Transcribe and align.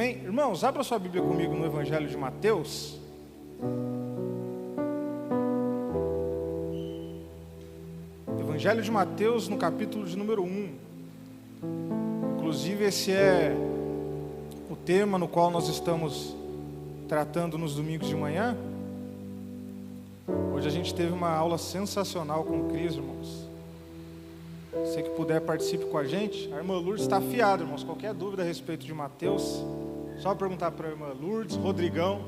Amém? 0.00 0.16
Irmãos, 0.24 0.64
abra 0.64 0.82
sua 0.82 0.98
Bíblia 0.98 1.22
comigo 1.22 1.54
no 1.54 1.66
Evangelho 1.66 2.08
de 2.08 2.16
Mateus. 2.16 2.98
Evangelho 8.40 8.80
de 8.80 8.90
Mateus, 8.90 9.46
no 9.46 9.58
capítulo 9.58 10.06
de 10.06 10.16
número 10.16 10.42
1. 10.42 10.70
Inclusive, 12.38 12.84
esse 12.86 13.12
é 13.12 13.54
o 14.70 14.74
tema 14.74 15.18
no 15.18 15.28
qual 15.28 15.50
nós 15.50 15.68
estamos 15.68 16.34
tratando 17.06 17.58
nos 17.58 17.74
domingos 17.74 18.08
de 18.08 18.16
manhã. 18.16 18.56
Hoje 20.54 20.66
a 20.66 20.70
gente 20.70 20.94
teve 20.94 21.12
uma 21.12 21.28
aula 21.28 21.58
sensacional 21.58 22.44
com 22.44 22.58
o 22.58 22.70
Cris, 22.70 22.94
irmãos. 22.94 23.46
Você 24.72 25.02
que 25.02 25.10
puder, 25.10 25.42
participe 25.42 25.84
com 25.84 25.98
a 25.98 26.04
gente. 26.06 26.50
A 26.54 26.56
irmã 26.56 26.78
Lourdes 26.78 27.02
está 27.02 27.18
afiada, 27.18 27.64
irmãos. 27.64 27.84
Qualquer 27.84 28.14
dúvida 28.14 28.42
a 28.42 28.46
respeito 28.46 28.86
de 28.86 28.94
Mateus, 28.94 29.62
só 30.20 30.34
perguntar 30.34 30.70
para 30.72 30.86
a 30.86 30.90
irmã 30.90 31.06
Lourdes, 31.18 31.56
Rodrigão. 31.56 32.20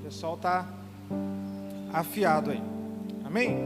O 0.00 0.02
pessoal 0.02 0.34
está 0.34 0.68
afiado 1.92 2.50
aí. 2.50 2.60
Amém? 3.24 3.56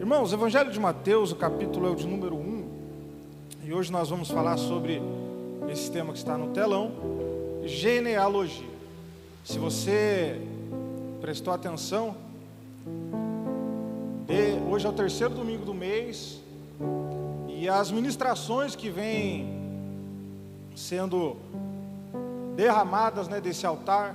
Irmãos, 0.00 0.32
Evangelho 0.32 0.72
de 0.72 0.80
Mateus, 0.80 1.30
o 1.30 1.36
capítulo 1.36 1.86
é 1.86 1.90
o 1.90 1.94
de 1.94 2.08
número 2.08 2.34
1. 2.34 2.68
E 3.62 3.72
hoje 3.72 3.92
nós 3.92 4.10
vamos 4.10 4.28
falar 4.28 4.56
sobre 4.56 5.00
esse 5.70 5.92
tema 5.92 6.12
que 6.12 6.18
está 6.18 6.36
no 6.36 6.48
telão: 6.48 6.90
genealogia. 7.64 8.66
Se 9.44 9.60
você 9.60 10.40
prestou 11.20 11.54
atenção, 11.54 12.16
hoje 14.68 14.86
é 14.86 14.88
o 14.88 14.92
terceiro 14.92 15.34
domingo 15.34 15.64
do 15.64 15.72
mês, 15.72 16.40
e 17.48 17.68
as 17.68 17.92
ministrações 17.92 18.74
que 18.74 18.90
vêm 18.90 19.62
sendo 20.74 21.36
derramadas 22.56 23.28
né, 23.28 23.40
desse 23.40 23.66
altar, 23.66 24.14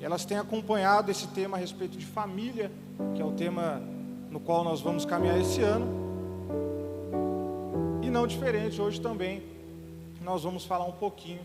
elas 0.00 0.24
têm 0.24 0.38
acompanhado 0.38 1.10
esse 1.10 1.26
tema 1.28 1.56
a 1.56 1.60
respeito 1.60 1.96
de 1.98 2.06
família, 2.06 2.70
que 3.14 3.20
é 3.20 3.24
o 3.24 3.32
tema 3.32 3.82
no 4.30 4.38
qual 4.38 4.62
nós 4.62 4.80
vamos 4.80 5.04
caminhar 5.04 5.38
esse 5.40 5.60
ano. 5.60 5.86
E 8.02 8.10
não 8.10 8.26
diferente, 8.26 8.80
hoje 8.80 9.00
também 9.00 9.42
nós 10.22 10.44
vamos 10.44 10.64
falar 10.64 10.84
um 10.84 10.92
pouquinho 10.92 11.40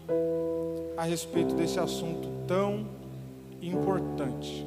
a 0.97 1.03
respeito 1.03 1.55
desse 1.55 1.79
assunto 1.79 2.29
tão 2.47 2.85
importante. 3.61 4.65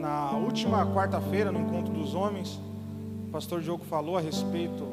Na 0.00 0.32
última 0.32 0.86
quarta-feira, 0.94 1.50
no 1.50 1.60
encontro 1.60 1.92
dos 1.92 2.14
homens, 2.14 2.60
o 3.28 3.30
pastor 3.32 3.60
Diogo 3.60 3.84
falou 3.84 4.16
a 4.16 4.20
respeito 4.20 4.86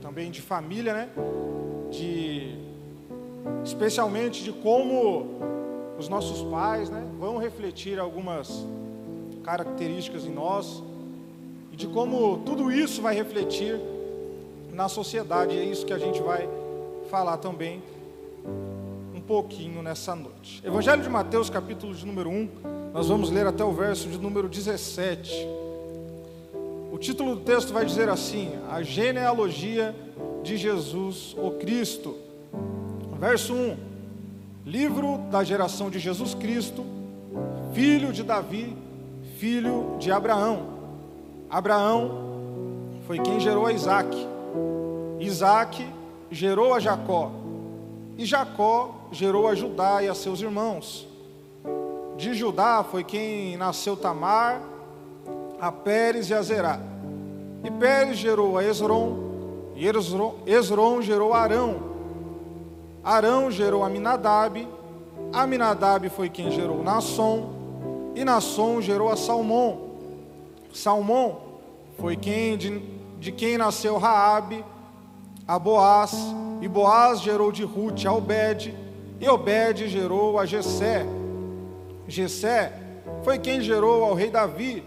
também 0.00 0.30
de 0.30 0.40
família, 0.40 0.94
né? 0.94 1.08
De 1.90 2.63
especialmente 3.64 4.42
de 4.42 4.52
como 4.52 5.26
os 5.98 6.08
nossos 6.08 6.42
pais, 6.50 6.90
né, 6.90 7.04
vão 7.18 7.38
refletir 7.38 7.98
algumas 7.98 8.64
características 9.42 10.24
em 10.24 10.30
nós 10.30 10.82
e 11.72 11.76
de 11.76 11.86
como 11.86 12.38
tudo 12.38 12.70
isso 12.70 13.00
vai 13.02 13.14
refletir 13.14 13.80
na 14.72 14.88
sociedade. 14.88 15.54
E 15.54 15.58
é 15.58 15.64
isso 15.64 15.86
que 15.86 15.92
a 15.92 15.98
gente 15.98 16.20
vai 16.20 16.48
falar 17.10 17.36
também 17.36 17.82
um 19.14 19.20
pouquinho 19.20 19.82
nessa 19.82 20.14
noite. 20.14 20.60
Evangelho 20.64 21.02
de 21.02 21.08
Mateus, 21.08 21.48
capítulo 21.48 21.94
de 21.94 22.04
número 22.04 22.30
1, 22.30 22.48
nós 22.92 23.08
vamos 23.08 23.30
ler 23.30 23.46
até 23.46 23.64
o 23.64 23.72
verso 23.72 24.08
de 24.08 24.18
número 24.18 24.48
17. 24.48 25.46
O 26.92 26.98
título 26.98 27.36
do 27.36 27.40
texto 27.42 27.72
vai 27.72 27.84
dizer 27.84 28.08
assim: 28.08 28.52
A 28.70 28.82
genealogia 28.82 29.94
de 30.42 30.56
Jesus, 30.56 31.34
o 31.38 31.52
Cristo. 31.52 32.23
Verso 33.18 33.54
1: 33.54 33.76
Livro 34.66 35.18
da 35.30 35.44
geração 35.44 35.90
de 35.90 35.98
Jesus 35.98 36.34
Cristo, 36.34 36.84
filho 37.72 38.12
de 38.12 38.22
Davi, 38.22 38.76
filho 39.38 39.96
de 39.98 40.10
Abraão. 40.10 40.74
Abraão 41.50 42.24
foi 43.06 43.18
quem 43.18 43.38
gerou 43.38 43.66
a 43.66 43.72
Isaac. 43.72 44.16
Isaac 45.20 45.86
gerou 46.30 46.74
a 46.74 46.80
Jacó. 46.80 47.30
E 48.16 48.24
Jacó 48.24 49.08
gerou 49.12 49.48
a 49.48 49.54
Judá 49.54 50.02
e 50.02 50.08
a 50.08 50.14
seus 50.14 50.40
irmãos. 50.40 51.06
De 52.16 52.32
Judá 52.32 52.84
foi 52.88 53.04
quem 53.04 53.56
nasceu 53.56 53.96
Tamar, 53.96 54.62
a 55.60 55.70
Pérez 55.72 56.30
e 56.30 56.34
a 56.34 56.42
Zerá. 56.42 56.80
E 57.62 57.70
Pérez 57.70 58.18
gerou 58.18 58.56
a 58.56 58.64
Esron, 58.64 59.16
e 59.74 59.86
Esron 60.46 61.02
gerou 61.02 61.32
Arão. 61.34 61.93
Arão 63.04 63.50
gerou 63.50 63.84
Aminadab, 63.84 64.66
Aminadab 65.30 66.08
foi 66.08 66.30
quem 66.30 66.50
gerou 66.50 66.82
Nasson, 66.82 67.52
e 68.14 68.24
Nasson 68.24 68.80
gerou 68.80 69.10
a 69.10 69.16
Salmão. 69.16 69.90
Salmão 70.72 71.38
foi 71.98 72.16
quem 72.16 72.56
de, 72.56 72.80
de 73.20 73.30
quem 73.30 73.58
nasceu 73.58 73.98
Raabe, 73.98 74.64
a 75.46 75.58
Boaz, 75.58 76.14
e 76.62 76.68
Boaz 76.68 77.20
gerou 77.20 77.52
de 77.52 77.62
Ruth 77.62 78.06
a 78.06 78.12
Obed, 78.12 78.74
e 79.20 79.28
Obed 79.28 79.86
gerou 79.86 80.38
a 80.38 80.46
Jessé. 80.46 81.04
Jessé 82.08 82.72
foi 83.22 83.38
quem 83.38 83.60
gerou 83.60 84.02
ao 84.02 84.14
rei 84.14 84.30
Davi, 84.30 84.82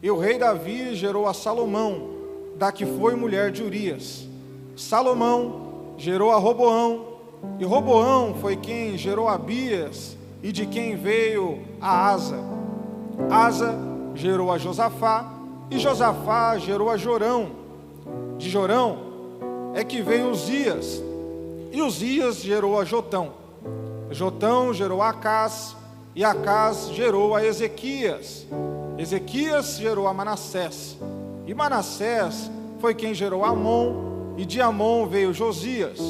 e 0.00 0.08
o 0.08 0.18
rei 0.18 0.38
Davi 0.38 0.94
gerou 0.94 1.26
a 1.26 1.34
Salomão, 1.34 2.10
da 2.56 2.70
que 2.70 2.86
foi 2.86 3.16
mulher 3.16 3.50
de 3.50 3.64
Urias. 3.64 4.28
Salomão 4.76 5.94
gerou 5.98 6.30
a 6.30 6.36
Roboão, 6.36 7.09
e 7.58 7.64
Roboão 7.64 8.34
foi 8.34 8.56
quem 8.56 8.96
gerou 8.96 9.28
Abias, 9.28 10.16
e 10.42 10.50
de 10.52 10.66
quem 10.66 10.96
veio 10.96 11.58
a 11.80 12.08
Asa. 12.10 12.38
Asa 13.30 13.78
gerou 14.14 14.50
a 14.50 14.58
Josafá, 14.58 15.30
e 15.70 15.78
Josafá 15.78 16.58
gerou 16.58 16.88
a 16.88 16.96
Jorão. 16.96 17.50
De 18.38 18.48
Jorão 18.48 18.98
é 19.74 19.84
que 19.84 20.00
veio 20.00 20.30
Uzias, 20.30 21.02
e 21.70 21.82
Uzias 21.82 22.36
gerou 22.36 22.80
a 22.80 22.84
Jotão. 22.84 23.32
Jotão 24.10 24.72
gerou 24.72 25.02
a 25.02 25.10
Acás, 25.10 25.76
e 26.14 26.24
Acás 26.24 26.90
gerou 26.92 27.34
a 27.34 27.44
Ezequias. 27.44 28.46
Ezequias 28.98 29.76
gerou 29.76 30.08
a 30.08 30.14
Manassés, 30.14 30.96
e 31.46 31.54
Manassés 31.54 32.50
foi 32.80 32.94
quem 32.94 33.14
gerou 33.14 33.44
Amon, 33.44 34.34
e 34.36 34.44
de 34.44 34.60
Amon 34.60 35.06
veio 35.06 35.32
Josias. 35.34 36.00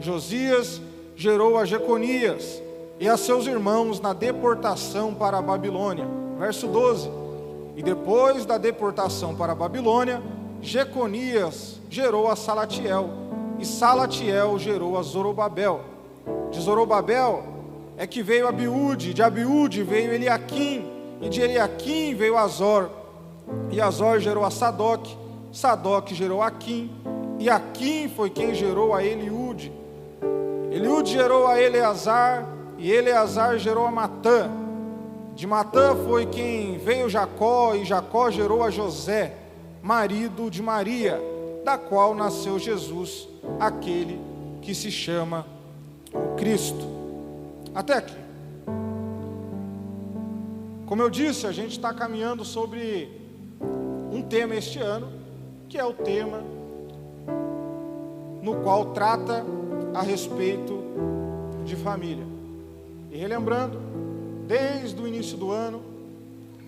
Josias 0.00 0.80
gerou 1.14 1.58
a 1.58 1.64
Jeconias 1.64 2.62
e 2.98 3.08
a 3.08 3.16
seus 3.16 3.46
irmãos 3.46 4.00
na 4.00 4.12
deportação 4.12 5.14
para 5.14 5.38
a 5.38 5.42
Babilônia. 5.42 6.06
Verso 6.38 6.66
12. 6.66 7.10
E 7.76 7.82
depois 7.82 8.46
da 8.46 8.58
deportação 8.58 9.34
para 9.34 9.52
a 9.52 9.54
Babilônia, 9.54 10.22
Jeconias 10.62 11.80
gerou 11.90 12.28
a 12.28 12.36
Salatiel, 12.36 13.10
e 13.58 13.64
Salatiel 13.64 14.58
gerou 14.58 14.98
a 14.98 15.02
Zorobabel. 15.02 15.80
De 16.50 16.60
Zorobabel 16.60 17.44
é 17.96 18.06
que 18.06 18.22
veio 18.22 18.48
Abiúde, 18.48 19.14
de 19.14 19.22
Abiúde 19.22 19.82
veio 19.82 20.12
Eliaquim, 20.12 20.86
e 21.20 21.28
de 21.28 21.40
Eliaquim 21.40 22.14
veio 22.14 22.36
Azor, 22.36 22.90
e 23.70 23.80
Azor 23.80 24.20
gerou 24.20 24.44
a 24.44 24.50
Sadoc, 24.50 25.06
Sadoc 25.52 26.12
gerou 26.12 26.42
Aquim, 26.42 26.90
e 27.38 27.48
Aquim 27.48 28.08
foi 28.08 28.30
quem 28.30 28.54
gerou 28.54 28.94
a 28.94 29.04
Eliúde. 29.04 29.72
Eliúde 30.76 31.12
gerou 31.12 31.46
a 31.46 31.58
Eleazar, 31.58 32.46
e 32.76 32.92
Eleazar 32.92 33.58
gerou 33.58 33.86
a 33.86 33.90
Matã. 33.90 34.50
De 35.34 35.46
Matã 35.46 35.96
foi 36.04 36.26
quem 36.26 36.76
veio 36.76 37.08
Jacó, 37.08 37.74
e 37.74 37.82
Jacó 37.82 38.30
gerou 38.30 38.62
a 38.62 38.68
José, 38.68 39.34
marido 39.82 40.50
de 40.50 40.62
Maria, 40.62 41.18
da 41.64 41.78
qual 41.78 42.14
nasceu 42.14 42.58
Jesus, 42.58 43.26
aquele 43.58 44.20
que 44.60 44.74
se 44.74 44.90
chama 44.90 45.46
o 46.12 46.36
Cristo. 46.36 46.86
Até 47.74 47.94
aqui. 47.94 48.16
Como 50.84 51.00
eu 51.00 51.08
disse, 51.08 51.46
a 51.46 51.52
gente 51.52 51.72
está 51.72 51.94
caminhando 51.94 52.44
sobre 52.44 53.10
um 54.12 54.20
tema 54.20 54.54
este 54.54 54.78
ano, 54.78 55.08
que 55.70 55.78
é 55.78 55.84
o 55.84 55.94
tema 55.94 56.44
no 58.42 58.56
qual 58.56 58.92
trata 58.92 59.44
a 59.96 60.02
respeito 60.02 60.78
de 61.64 61.74
família. 61.74 62.26
E 63.10 63.16
relembrando, 63.16 63.80
desde 64.46 65.00
o 65.00 65.08
início 65.08 65.38
do 65.38 65.50
ano, 65.50 65.80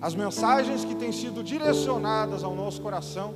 as 0.01 0.15
mensagens 0.15 0.83
que 0.83 0.95
têm 0.95 1.13
sido 1.13 1.43
direcionadas 1.45 2.43
ao 2.43 2.55
nosso 2.55 2.81
coração, 2.81 3.35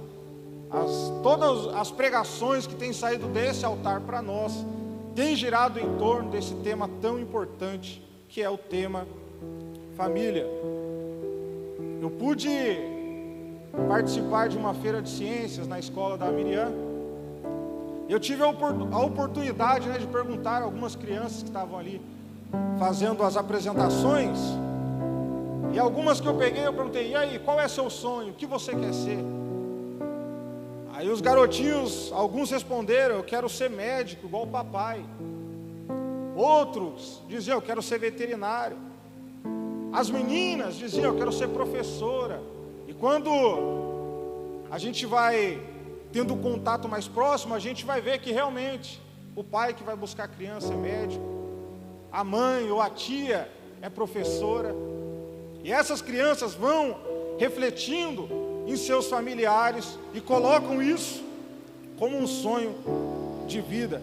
as, 0.70 1.12
todas 1.22 1.74
as 1.74 1.90
pregações 1.90 2.66
que 2.66 2.74
têm 2.74 2.94
saído 2.94 3.28
desse 3.28 3.66
altar 3.66 4.00
para 4.00 4.22
nós, 4.22 4.64
têm 5.14 5.36
girado 5.36 5.78
em 5.78 5.98
torno 5.98 6.30
desse 6.30 6.54
tema 6.54 6.88
tão 7.02 7.20
importante, 7.20 8.02
que 8.30 8.40
é 8.40 8.48
o 8.48 8.56
tema 8.56 9.06
família. 9.94 10.46
Eu 12.00 12.08
pude 12.08 12.48
participar 13.86 14.48
de 14.48 14.56
uma 14.56 14.72
feira 14.72 15.02
de 15.02 15.10
ciências 15.10 15.68
na 15.68 15.78
escola 15.78 16.16
da 16.16 16.30
Miriam. 16.30 16.91
Eu 18.12 18.20
tive 18.20 18.42
a 18.42 18.48
oportunidade 18.98 19.88
né, 19.88 19.96
de 19.96 20.06
perguntar 20.06 20.60
a 20.60 20.64
algumas 20.64 20.94
crianças 20.94 21.42
que 21.42 21.48
estavam 21.48 21.78
ali 21.78 21.98
fazendo 22.78 23.22
as 23.22 23.38
apresentações. 23.38 24.38
E 25.72 25.78
algumas 25.78 26.20
que 26.20 26.28
eu 26.28 26.34
peguei, 26.34 26.66
eu 26.66 26.74
perguntei: 26.74 27.12
e 27.12 27.14
aí, 27.14 27.38
qual 27.38 27.58
é 27.58 27.66
seu 27.66 27.88
sonho? 27.88 28.32
O 28.32 28.34
que 28.34 28.44
você 28.44 28.74
quer 28.74 28.92
ser? 28.92 29.18
Aí 30.92 31.08
os 31.08 31.22
garotinhos, 31.22 32.12
alguns 32.12 32.50
responderam: 32.50 33.14
eu 33.14 33.24
quero 33.24 33.48
ser 33.48 33.70
médico, 33.70 34.26
igual 34.26 34.42
o 34.42 34.48
papai. 34.48 35.02
Outros 36.36 37.22
diziam: 37.26 37.56
eu 37.56 37.62
quero 37.62 37.80
ser 37.80 37.98
veterinário. 37.98 38.76
As 39.90 40.10
meninas 40.10 40.74
diziam: 40.74 41.14
eu 41.14 41.16
quero 41.16 41.32
ser 41.32 41.48
professora. 41.48 42.42
E 42.86 42.92
quando 42.92 43.30
a 44.70 44.76
gente 44.76 45.06
vai 45.06 45.71
tendo 46.12 46.36
contato 46.36 46.88
mais 46.88 47.08
próximo, 47.08 47.54
a 47.54 47.58
gente 47.58 47.84
vai 47.84 48.00
ver 48.00 48.20
que 48.20 48.30
realmente 48.30 49.00
o 49.34 49.42
pai 49.42 49.72
que 49.72 49.82
vai 49.82 49.96
buscar 49.96 50.24
a 50.24 50.28
criança 50.28 50.72
é 50.72 50.76
médico, 50.76 51.24
a 52.10 52.22
mãe 52.22 52.70
ou 52.70 52.80
a 52.80 52.90
tia 52.90 53.50
é 53.80 53.88
professora. 53.88 54.74
E 55.64 55.72
essas 55.72 56.02
crianças 56.02 56.54
vão 56.54 56.96
refletindo 57.38 58.28
em 58.66 58.76
seus 58.76 59.08
familiares 59.08 59.98
e 60.12 60.20
colocam 60.20 60.82
isso 60.82 61.24
como 61.98 62.18
um 62.18 62.26
sonho 62.26 62.74
de 63.46 63.60
vida. 63.60 64.02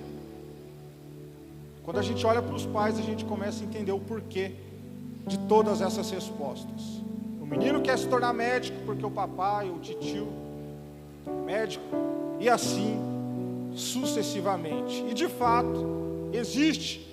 Quando 1.84 2.00
a 2.00 2.02
gente 2.02 2.26
olha 2.26 2.42
para 2.42 2.56
os 2.56 2.66
pais, 2.66 2.98
a 2.98 3.02
gente 3.02 3.24
começa 3.26 3.64
a 3.64 3.66
entender 3.66 3.92
o 3.92 4.00
porquê 4.00 4.54
de 5.28 5.38
todas 5.40 5.82
essas 5.82 6.10
respostas. 6.10 6.82
O 7.42 7.46
menino 7.46 7.82
quer 7.82 7.98
se 7.98 8.08
tornar 8.08 8.34
médico 8.34 8.78
porque 8.86 9.06
o 9.06 9.12
papai 9.12 9.70
o 9.70 9.80
tio 9.80 10.49
médico, 11.46 11.84
e 12.40 12.50
assim 12.50 13.00
sucessivamente. 13.76 15.06
E 15.10 15.14
de 15.14 15.28
fato, 15.28 16.30
existe 16.34 17.06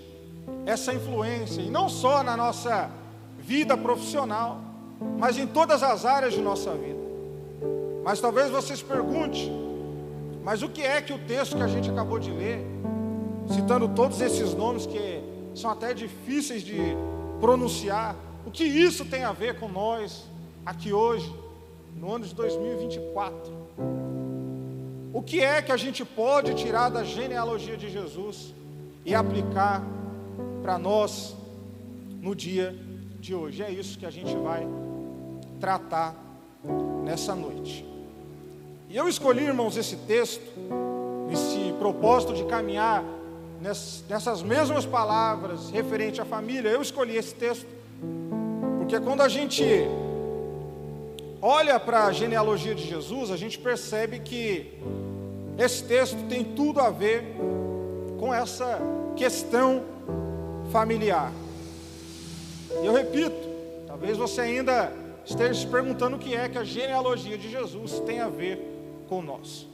essa 0.65 0.93
influência, 0.93 1.61
e 1.61 1.71
não 1.71 1.89
só 1.89 2.23
na 2.23 2.37
nossa 2.37 2.91
vida 3.39 3.77
profissional, 3.77 4.61
mas 5.19 5.39
em 5.39 5.47
todas 5.47 5.83
as 5.83 6.05
áreas 6.05 6.35
de 6.35 6.41
nossa 6.41 6.73
vida. 6.73 7.01
Mas 8.05 8.21
talvez 8.21 8.51
você 8.51 8.77
se 8.77 8.85
pergunte, 8.85 9.51
mas 10.43 10.63
o 10.63 10.69
que 10.69 10.83
é 10.83 11.01
que 11.01 11.13
o 11.13 11.19
texto 11.19 11.57
que 11.57 11.63
a 11.63 11.69
gente 11.69 11.91
acabou 11.91 12.19
de 12.19 12.31
ler, 12.31 12.65
citando 13.53 13.89
todos 13.89 14.21
esses 14.21 14.55
nomes 14.55 14.87
que 14.87 15.23
são 15.55 15.71
até 15.71 15.95
difíceis 15.95 16.63
de 16.63 16.79
pronunciar, 17.41 18.17
o 18.45 18.51
que 18.51 18.65
isso 18.65 19.05
tem 19.05 19.25
a 19.25 19.33
ver 19.33 19.59
com 19.59 19.69
nós 19.69 20.25
aqui 20.65 20.93
hoje, 20.93 21.33
no 21.95 22.15
ano 22.15 22.25
de 22.25 22.35
2024? 22.35 23.56
O 25.13 25.23
que 25.23 25.41
é 25.41 25.63
que 25.63 25.73
a 25.73 25.77
gente 25.77 26.05
pode 26.05 26.55
tirar 26.55 26.89
da 26.89 27.03
genealogia 27.03 27.77
de 27.77 27.91
Jesus 27.91 28.55
e 29.05 29.15
aplicar 29.15 29.83
para 30.63 30.79
nós 30.79 31.37
no 32.21 32.35
dia 32.35 32.75
de 33.21 33.35
hoje? 33.35 33.63
É 33.63 33.71
isso 33.71 33.99
que 33.99 34.07
a 34.07 34.11
gente 34.11 34.37
vai 34.37 34.67
tratar 35.59 36.15
nessa 37.05 37.35
noite. 37.35 37.85
E 38.89 38.97
eu 38.97 39.09
escolhi, 39.09 39.45
irmãos, 39.45 39.77
esse 39.77 39.97
texto, 39.97 40.43
esse 41.33 41.73
propósito 41.79 42.35
de 42.35 42.45
caminhar 42.45 43.03
nessas 44.09 44.43
mesmas 44.43 44.85
palavras 44.85 45.71
referente 45.71 46.21
à 46.21 46.25
família. 46.25 46.69
Eu 46.69 46.83
escolhi 46.83 47.17
esse 47.17 47.35
texto 47.35 47.67
porque 48.79 49.01
quando 49.01 49.23
a 49.23 49.29
gente 49.29 49.65
olha 51.47 51.79
para 51.79 52.07
a 52.07 52.13
genealogia 52.13 52.75
de 52.75 52.85
Jesus, 52.85 53.31
a 53.31 53.37
gente 53.37 53.57
percebe 53.57 54.19
que 54.19 54.81
esse 55.57 55.85
texto 55.85 56.19
tem 56.29 56.43
tudo 56.43 56.81
a 56.81 56.91
ver 56.91 57.23
com 58.19 58.35
essa 58.35 58.81
questão 59.15 59.85
familiar. 60.73 61.33
E 62.83 62.87
eu 62.87 62.93
repito, 62.93 63.49
talvez 63.87 64.17
você 64.17 64.41
ainda 64.41 64.93
esteja 65.25 65.55
se 65.55 65.67
perguntando 65.69 66.17
o 66.17 66.19
que 66.19 66.35
é 66.35 66.49
que 66.49 66.59
a 66.59 66.65
genealogia 66.65 67.39
de 67.39 67.49
Jesus 67.49 68.01
tem 68.01 68.19
a 68.19 68.29
ver 68.29 68.61
com 69.09 69.23
nós. 69.23 69.69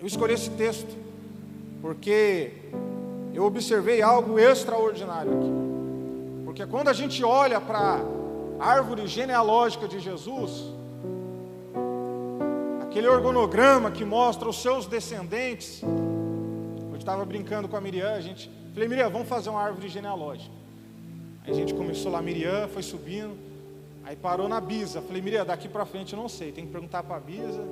Eu 0.00 0.06
escolhi 0.06 0.34
esse 0.34 0.50
texto 0.50 0.96
porque 1.80 2.52
eu 3.34 3.44
observei 3.44 4.00
algo 4.02 4.38
extraordinário 4.38 5.32
aqui. 5.36 5.52
Porque 6.44 6.64
quando 6.64 6.88
a 6.88 6.92
gente 6.92 7.24
olha 7.24 7.60
para 7.60 8.00
a 8.60 8.66
árvore 8.68 9.08
genealógica 9.08 9.88
de 9.88 9.98
Jesus, 9.98 10.71
aquele 12.92 13.08
organograma 13.08 13.90
que 13.90 14.04
mostra 14.04 14.46
os 14.46 14.60
seus 14.60 14.84
descendentes. 14.84 15.80
Eu 15.82 16.98
estava 16.98 17.24
brincando 17.24 17.66
com 17.66 17.74
a 17.74 17.80
Miriam, 17.80 18.12
a 18.12 18.20
gente, 18.20 18.50
falei, 18.74 18.86
Miriam, 18.86 19.08
vamos 19.08 19.28
fazer 19.28 19.48
uma 19.48 19.62
árvore 19.62 19.88
genealógica. 19.88 20.54
Aí 21.42 21.52
a 21.52 21.54
gente 21.54 21.72
começou 21.72 22.12
lá, 22.12 22.20
Miriam 22.20 22.68
foi 22.68 22.82
subindo, 22.82 23.34
aí 24.04 24.14
parou 24.14 24.46
na 24.46 24.60
Bisa. 24.60 25.00
Falei, 25.00 25.22
Miriam, 25.22 25.46
daqui 25.46 25.70
para 25.70 25.86
frente 25.86 26.12
eu 26.12 26.18
não 26.18 26.28
sei, 26.28 26.52
tem 26.52 26.66
que 26.66 26.70
perguntar 26.70 27.02
para 27.02 27.16
a 27.16 27.20
Bisa. 27.20 27.64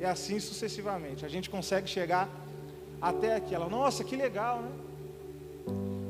E 0.00 0.04
assim 0.04 0.40
sucessivamente. 0.40 1.24
A 1.24 1.28
gente 1.28 1.48
consegue 1.48 1.88
chegar 1.88 2.28
até 3.00 3.36
aqui. 3.36 3.54
Ela, 3.54 3.68
nossa, 3.68 4.02
que 4.02 4.16
legal, 4.16 4.60
né? 4.60 4.70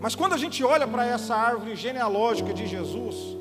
Mas 0.01 0.15
quando 0.15 0.33
a 0.33 0.39
gente 0.39 0.65
olha 0.65 0.89
para 0.89 1.05
essa 1.05 1.37
árvore 1.37 1.77
genealógica 1.77 2.55
de 2.55 2.67
Jesus, 2.67 3.37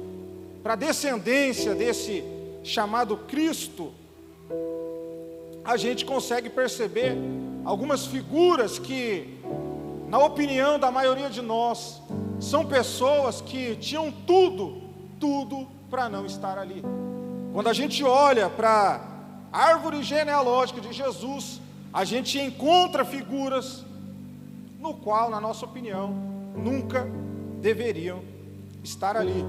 para 0.61 0.73
a 0.73 0.75
descendência 0.75 1.73
desse 1.73 2.25
chamado 2.61 3.15
Cristo, 3.15 3.93
a 5.63 5.77
gente 5.77 6.05
consegue 6.05 6.49
perceber 6.49 7.15
algumas 7.63 8.05
figuras 8.05 8.79
que, 8.79 9.39
na 10.07 10.17
opinião 10.19 10.79
da 10.79 10.91
maioria 10.91 11.29
de 11.29 11.41
nós, 11.41 12.01
são 12.39 12.65
pessoas 12.65 13.41
que 13.41 13.75
tinham 13.75 14.11
tudo, 14.11 14.81
tudo 15.19 15.67
para 15.89 16.09
não 16.09 16.25
estar 16.25 16.57
ali. 16.57 16.83
Quando 17.53 17.67
a 17.67 17.73
gente 17.73 18.03
olha 18.03 18.49
para 18.49 19.01
a 19.51 19.65
árvore 19.65 20.01
genealógica 20.01 20.81
de 20.81 20.91
Jesus, 20.91 21.61
a 21.93 22.03
gente 22.03 22.39
encontra 22.39 23.05
figuras 23.05 23.85
no 24.79 24.95
qual, 24.95 25.29
na 25.29 25.39
nossa 25.39 25.65
opinião, 25.65 26.09
nunca 26.55 27.07
deveriam 27.59 28.23
estar 28.83 29.15
ali. 29.15 29.45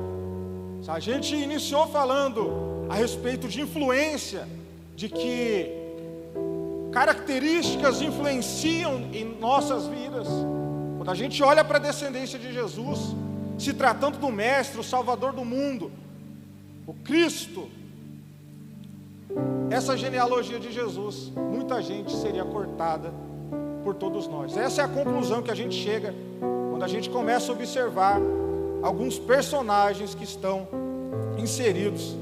A 0.87 1.01
gente 1.01 1.35
iniciou 1.35 1.87
falando 1.87 2.87
a 2.91 2.95
respeito 2.95 3.49
de 3.49 3.61
influência, 3.61 4.47
de 4.95 5.09
que 5.09 5.82
características 6.93 8.03
influenciam 8.03 9.09
em 9.13 9.25
nossas 9.25 9.87
vidas. 9.87 10.29
Quando 10.99 11.11
a 11.11 11.15
gente 11.15 11.43
olha 11.43 11.65
para 11.65 11.79
a 11.79 11.81
descendência 11.81 12.39
de 12.39 12.53
Jesus, 12.53 13.17
se 13.59 13.73
tratando 13.73 14.19
do 14.19 14.31
Mestre, 14.31 14.79
o 14.79 14.85
Salvador 14.85 15.33
do 15.33 15.45
mundo, 15.45 15.91
o 16.87 16.93
Cristo, 16.93 17.69
essa 19.71 19.97
genealogia 19.97 20.61
de 20.61 20.71
Jesus, 20.71 21.33
muita 21.35 21.81
gente 21.81 22.13
seria 22.13 22.45
cortada 22.45 23.13
por 23.83 23.95
todos 23.95 24.29
nós. 24.29 24.57
Essa 24.57 24.83
é 24.83 24.85
a 24.85 24.89
conclusão 24.89 25.43
que 25.43 25.51
a 25.51 25.55
gente 25.55 25.75
chega 25.75 26.15
quando 26.71 26.83
a 26.85 26.89
gente 26.89 27.09
começa 27.09 27.51
a 27.51 27.55
observar 27.55 28.21
alguns 28.83 29.19
personagens 29.19 30.15
que 30.15 30.25
estão 30.25 30.69
inseridos 31.39 32.15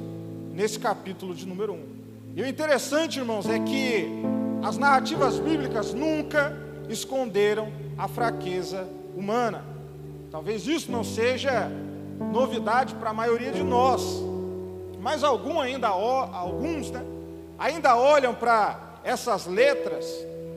nesse 0.53 0.79
capítulo 0.79 1.35
de 1.35 1.47
número 1.47 1.73
1. 1.73 1.79
E 2.37 2.43
o 2.43 2.47
interessante, 2.47 3.19
irmãos, 3.19 3.49
é 3.49 3.59
que 3.59 4.09
as 4.63 4.77
narrativas 4.77 5.39
bíblicas 5.39 5.95
nunca 5.95 6.57
esconderam 6.89 7.73
a 7.97 8.09
fraqueza 8.09 8.87
humana. 9.17 9.65
Talvez 10.31 10.67
isso 10.67 10.91
não 10.91 11.03
seja 11.03 11.71
novidade 12.33 12.95
para 12.95 13.11
a 13.11 13.15
maioria 13.15 13.51
de 13.51 13.63
nós, 13.63 14.23
mas 15.01 15.25
algum 15.25 15.59
ainda, 15.59 15.89
alguns 15.89 16.91
né, 16.91 17.03
ainda 17.59 17.97
olham 17.97 18.35
para 18.35 19.01
essas 19.03 19.47
letras 19.47 20.07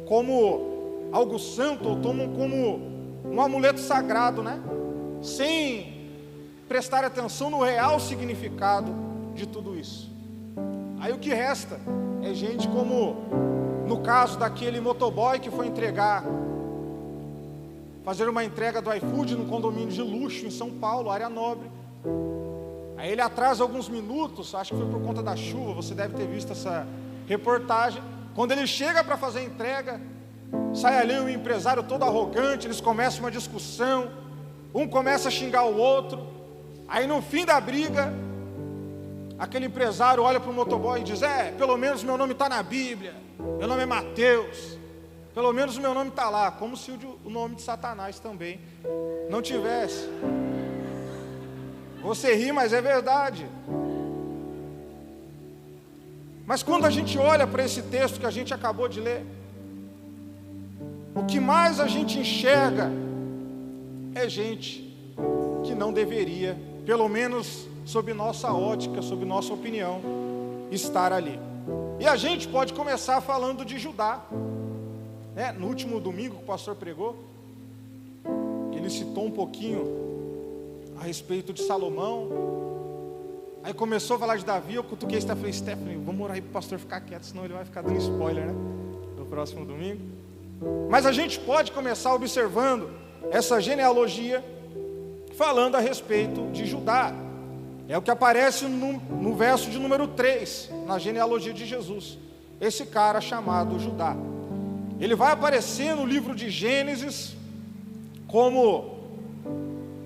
como 0.07 1.10
algo 1.12 1.39
santo 1.39 1.88
ou 1.89 1.95
tomam 1.98 2.33
como 2.33 2.81
um 3.25 3.41
amuleto 3.41 3.79
sagrado, 3.79 4.43
né? 4.43 4.62
sem 5.22 6.10
prestar 6.67 7.05
atenção 7.05 7.50
no 7.50 7.63
real 7.63 8.00
significado 8.00 8.93
de 9.33 9.48
tudo 9.48 9.77
isso. 9.77 10.12
Aí 11.00 11.13
o 11.13 11.17
que 11.17 11.33
resta 11.33 11.79
é 12.22 12.33
gente 12.33 12.67
como 12.67 13.15
no 13.88 14.00
caso 14.00 14.38
daquele 14.38 14.80
motoboy 14.80 15.40
que 15.40 15.52
foi 15.52 15.68
entregar, 15.68 16.24
fazer 18.04 18.28
uma 18.28 18.44
entrega 18.44 18.82
do 18.82 18.94
iFood 18.94 19.36
no 19.36 19.46
condomínio 19.46 19.90
de 19.90 20.02
luxo 20.02 20.46
em 20.46 20.52
São 20.52 20.70
Paulo, 20.72 21.10
área 21.10 21.30
nobre. 21.30 21.70
Aí 22.98 23.12
ele 23.12 23.22
atrasa 23.22 23.63
alguns 23.63 23.90
minutos, 23.90 24.56
acho 24.56 24.74
que 24.74 24.80
foi 24.80 24.90
por 24.90 25.02
conta 25.02 25.22
da 25.22 25.36
chuva, 25.36 25.74
você 25.74 25.94
deve 25.94 26.16
ter 26.16 26.28
visto 26.28 26.52
essa 26.52 26.88
reportagem. 27.28 28.02
Quando 28.36 28.52
ele 28.52 28.66
chega 28.66 29.04
para 29.04 29.18
fazer 29.18 29.40
a 29.40 29.44
entrega, 29.44 30.02
sai 30.74 31.00
ali 31.00 31.20
um 31.20 31.30
empresário 31.30 31.84
todo 31.84 32.04
arrogante, 32.04 32.68
eles 32.68 32.80
começam 32.80 33.22
uma 33.22 33.32
discussão, 33.32 34.10
um 34.74 34.88
começa 34.88 35.28
a 35.28 35.32
xingar 35.32 35.63
o 35.66 35.78
outro. 35.78 36.25
Aí 36.88 37.06
no 37.06 37.22
fim 37.22 37.46
da 37.46 37.60
briga, 37.60 38.13
aquele 39.38 39.66
empresário 39.66 40.24
olha 40.24 40.40
para 40.40 40.50
o 40.50 40.54
motoboy 40.54 41.02
e 41.02 41.04
diz: 41.04 41.22
É, 41.22 41.52
pelo 41.52 41.78
menos 41.78 42.04
meu 42.04 42.18
nome 42.18 42.34
está 42.34 42.50
na 42.50 42.62
Bíblia. 42.63 43.23
Meu 43.38 43.68
nome 43.68 43.84
é 43.84 43.86
Mateus. 43.86 44.78
Pelo 45.34 45.52
menos 45.52 45.78
o 45.78 45.82
meu 45.82 45.94
nome 45.94 46.10
está 46.10 46.30
lá, 46.30 46.52
como 46.52 46.78
se 46.78 46.92
o 46.92 47.30
nome 47.30 47.56
de 47.56 47.63
Satanás 47.63 48.20
também 48.20 48.60
não 49.30 49.42
tivesse. 49.42 50.08
Você 52.04 52.36
ri, 52.36 52.52
mas 52.52 52.72
é 52.72 52.82
verdade. 52.82 53.48
Mas 56.46 56.62
quando 56.62 56.86
a 56.86 56.90
gente 56.90 57.18
olha 57.18 57.48
para 57.48 57.63
esse 57.63 57.82
texto 57.82 58.20
que 58.20 58.25
a 58.25 58.32
gente 58.32 58.54
acabou 58.54 58.88
de 58.88 59.00
ler, 59.00 59.25
o 61.16 61.25
que 61.25 61.40
mais 61.40 61.80
a 61.80 61.88
gente 61.88 62.20
enxerga 62.20 62.92
é 64.13 64.28
gente 64.28 64.94
que 65.63 65.74
não 65.74 65.94
deveria, 65.94 66.58
pelo 66.86 67.08
menos 67.08 67.68
sob 67.86 68.13
nossa 68.13 68.52
ótica, 68.54 69.02
sob 69.02 69.25
nossa 69.25 69.54
opinião, 69.54 70.02
estar 70.70 71.13
ali. 71.13 71.40
E 72.03 72.05
a 72.05 72.17
gente 72.17 72.50
pode 72.50 72.74
começar 72.74 73.22
falando 73.22 73.63
de 73.63 73.79
Judá. 73.79 74.19
Né? 75.33 75.53
No 75.53 75.67
último 75.67 76.01
domingo 76.01 76.36
que 76.36 76.43
o 76.43 76.45
pastor 76.45 76.75
pregou, 76.75 77.15
ele 78.74 78.89
citou 78.89 79.25
um 79.25 79.31
pouquinho 79.31 80.91
a 81.00 81.03
respeito 81.05 81.53
de 81.53 81.63
Salomão. 81.63 82.27
Aí 83.63 83.74
começou 83.74 84.17
a 84.17 84.19
falar 84.19 84.36
de 84.36 84.43
Davi, 84.43 84.75
eu 84.75 84.83
cutuquei 84.83 85.22
Stephanie, 85.22 85.53
Stephanie, 85.53 85.95
vamos 85.95 86.19
orar 86.19 86.36
aí 86.36 86.41
para 86.41 86.50
o 86.50 86.51
pastor 86.51 86.77
ficar 86.77 87.00
quieto, 87.00 87.24
senão 87.24 87.45
ele 87.45 87.53
vai 87.53 87.63
ficar 87.63 87.81
dando 87.81 87.98
spoiler, 87.98 88.48
né? 88.48 88.53
No 89.17 89.25
próximo 89.25 89.63
domingo. 89.63 90.01
Mas 90.89 91.05
a 91.05 91.13
gente 91.13 91.39
pode 91.39 91.72
começar 91.72 92.13
observando 92.13 92.91
essa 93.31 93.62
genealogia 93.62 94.43
falando 95.38 95.75
a 95.75 95.79
respeito 95.79 96.51
de 96.51 96.65
Judá. 96.65 97.13
É 97.88 97.98
o 97.98 98.02
que 98.02 98.12
aparece 98.12 98.66
no, 98.66 98.94
no 98.94 99.36
verso 99.36 99.70
de 99.70 99.78
número 99.78 100.08
3, 100.08 100.70
na 100.88 100.98
genealogia 100.98 101.54
de 101.54 101.66
Jesus. 101.66 102.18
Esse 102.60 102.86
cara 102.86 103.20
chamado 103.20 103.80
Judá. 103.80 104.16
Ele 105.00 105.16
vai 105.16 105.34
aparecer 105.34 105.96
no 105.96 106.06
livro 106.06 106.34
de 106.34 106.50
Gênesis 106.50 107.36
como 108.28 109.00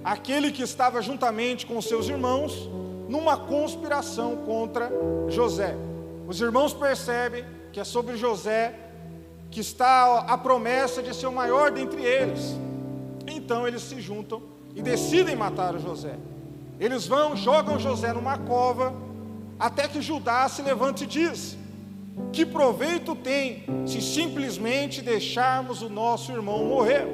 aquele 0.03 0.51
que 0.51 0.63
estava 0.63 1.01
juntamente 1.01 1.65
com 1.65 1.79
seus 1.81 2.09
irmãos 2.09 2.67
numa 3.07 3.37
conspiração 3.37 4.37
contra 4.37 4.91
José. 5.29 5.75
Os 6.27 6.41
irmãos 6.41 6.73
percebem 6.73 7.45
que 7.71 7.79
é 7.79 7.83
sobre 7.83 8.17
José 8.17 8.73
que 9.51 9.59
está 9.59 10.19
a 10.19 10.37
promessa 10.37 11.01
de 11.01 11.15
ser 11.15 11.27
o 11.27 11.31
maior 11.31 11.71
dentre 11.71 12.03
eles. 12.03 12.57
Então 13.27 13.67
eles 13.67 13.81
se 13.83 14.01
juntam 14.01 14.41
e 14.75 14.81
decidem 14.81 15.35
matar 15.35 15.77
José. 15.79 16.15
Eles 16.79 17.07
vão, 17.07 17.35
jogam 17.35 17.79
José 17.79 18.13
numa 18.13 18.37
cova, 18.37 18.93
até 19.59 19.87
que 19.87 20.01
Judá 20.01 20.47
se 20.47 20.61
levante 20.61 21.03
e 21.03 21.07
diz: 21.07 21.57
Que 22.31 22.45
proveito 22.45 23.15
tem 23.15 23.63
se 23.85 24.01
simplesmente 24.01 25.01
deixarmos 25.01 25.81
o 25.81 25.89
nosso 25.89 26.31
irmão 26.31 26.65
morrer? 26.65 27.07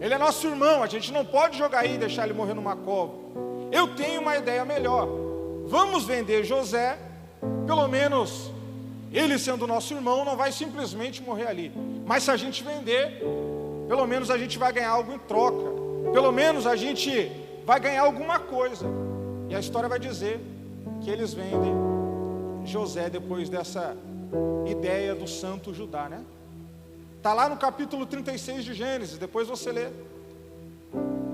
Ele 0.00 0.14
é 0.14 0.18
nosso 0.18 0.46
irmão, 0.46 0.82
a 0.82 0.86
gente 0.86 1.12
não 1.12 1.24
pode 1.24 1.58
jogar 1.58 1.80
aí 1.80 1.94
e 1.94 1.98
deixar 1.98 2.24
ele 2.24 2.34
morrer 2.34 2.54
numa 2.54 2.76
cova. 2.76 3.14
Eu 3.72 3.94
tenho 3.94 4.20
uma 4.20 4.36
ideia 4.36 4.64
melhor. 4.64 5.08
Vamos 5.66 6.04
vender 6.04 6.44
José, 6.44 6.98
pelo 7.66 7.88
menos 7.88 8.52
ele 9.12 9.38
sendo 9.38 9.66
nosso 9.66 9.94
irmão, 9.94 10.24
não 10.24 10.36
vai 10.36 10.52
simplesmente 10.52 11.22
morrer 11.22 11.46
ali. 11.46 11.72
Mas 12.06 12.24
se 12.24 12.30
a 12.30 12.36
gente 12.36 12.62
vender, 12.62 13.22
pelo 13.88 14.06
menos 14.06 14.30
a 14.30 14.38
gente 14.38 14.58
vai 14.58 14.72
ganhar 14.72 14.90
algo 14.90 15.12
em 15.12 15.18
troca. 15.18 15.64
Pelo 16.12 16.30
menos 16.30 16.66
a 16.66 16.76
gente 16.76 17.30
vai 17.68 17.78
ganhar 17.78 18.00
alguma 18.00 18.38
coisa. 18.40 18.86
E 19.50 19.54
a 19.54 19.60
história 19.60 19.90
vai 19.90 19.98
dizer 19.98 20.40
que 21.02 21.10
eles 21.10 21.34
vendem 21.34 21.74
José 22.64 23.10
depois 23.10 23.50
dessa 23.50 23.94
ideia 24.64 25.14
do 25.14 25.28
santo 25.28 25.74
Judá, 25.74 26.08
né? 26.08 26.24
Está 27.18 27.34
lá 27.34 27.46
no 27.46 27.58
capítulo 27.58 28.06
36 28.06 28.64
de 28.64 28.72
Gênesis, 28.72 29.18
depois 29.18 29.46
você 29.46 29.70
lê. 29.70 29.88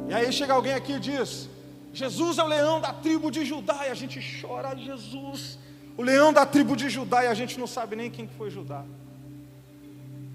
E 0.09 0.12
aí 0.12 0.33
chega 0.33 0.55
alguém 0.55 0.75
aqui 0.75 0.95
e 0.95 0.99
diz: 0.99 1.49
Jesus 1.93 2.38
é 2.38 2.43
o 2.43 2.49
leão 2.49 2.81
da 2.81 2.93
tribo 2.93 3.31
de 3.31 3.45
Judá, 3.45 3.87
e 3.87 3.91
a 3.91 3.95
gente 3.95 4.19
chora, 4.41 4.76
Jesus, 4.76 5.57
o 5.97 6.03
leão 6.03 6.33
da 6.33 6.45
tribo 6.45 6.75
de 6.75 6.91
Judá, 6.91 7.23
e 7.23 7.29
a 7.29 7.35
gente 7.35 7.61
não 7.61 7.69
sabe 7.69 7.95
nem 7.95 8.11
quem 8.11 8.26
foi 8.26 8.50
Judá. 8.50 8.83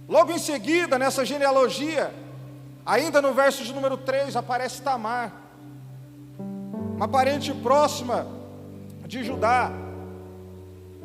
Logo 0.08 0.32
em 0.32 0.40
seguida, 0.40 0.98
nessa 0.98 1.26
genealogia, 1.26 2.14
ainda 2.86 3.22
no 3.22 3.34
verso 3.34 3.66
de 3.66 3.74
número 3.74 3.98
3, 3.98 4.38
aparece 4.38 4.82
Tamar 4.82 5.39
uma 7.00 7.08
parente 7.08 7.54
próxima 7.54 8.28
de 9.08 9.24
Judá. 9.24 9.72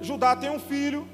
Judá 0.00 0.34
tem 0.34 0.50
um 0.50 0.58
filho, 0.58 1.06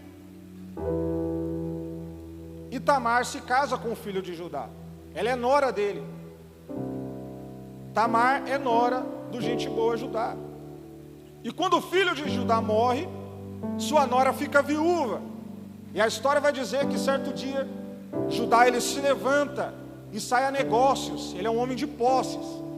e 2.71 2.81
Tamar 2.81 3.27
se 3.27 3.43
casa 3.43 3.77
com 3.77 3.93
o 3.93 3.95
filho 3.95 4.23
de 4.23 4.35
Judá. 4.35 4.71
Ela 5.15 5.29
é 5.29 5.37
nora 5.37 5.71
dele. 5.71 6.03
Tamar 7.93 8.49
é 8.49 8.57
nora 8.57 9.05
do 9.31 9.39
gente 9.39 9.69
boa 9.69 9.99
Judá. 9.99 10.35
E 11.45 11.53
quando 11.53 11.77
o 11.77 11.83
filho 11.83 12.15
de 12.15 12.31
Judá 12.31 12.63
morre, 12.63 13.07
sua 13.77 14.07
nora 14.07 14.33
fica 14.33 14.63
viúva. 14.63 15.21
E 15.93 16.01
a 16.01 16.07
história 16.07 16.41
vai 16.41 16.55
dizer 16.55 16.87
que 16.87 16.99
certo 16.99 17.35
dia 17.35 17.69
Judá 18.31 18.67
ele 18.67 18.81
se 18.81 18.99
levanta 18.99 19.75
e 20.11 20.19
sai 20.19 20.47
a 20.47 20.51
negócios. 20.51 21.35
Ele 21.35 21.47
é 21.47 21.51
um 21.51 21.59
homem 21.59 21.77
de 21.77 21.87
posses. 21.87 22.70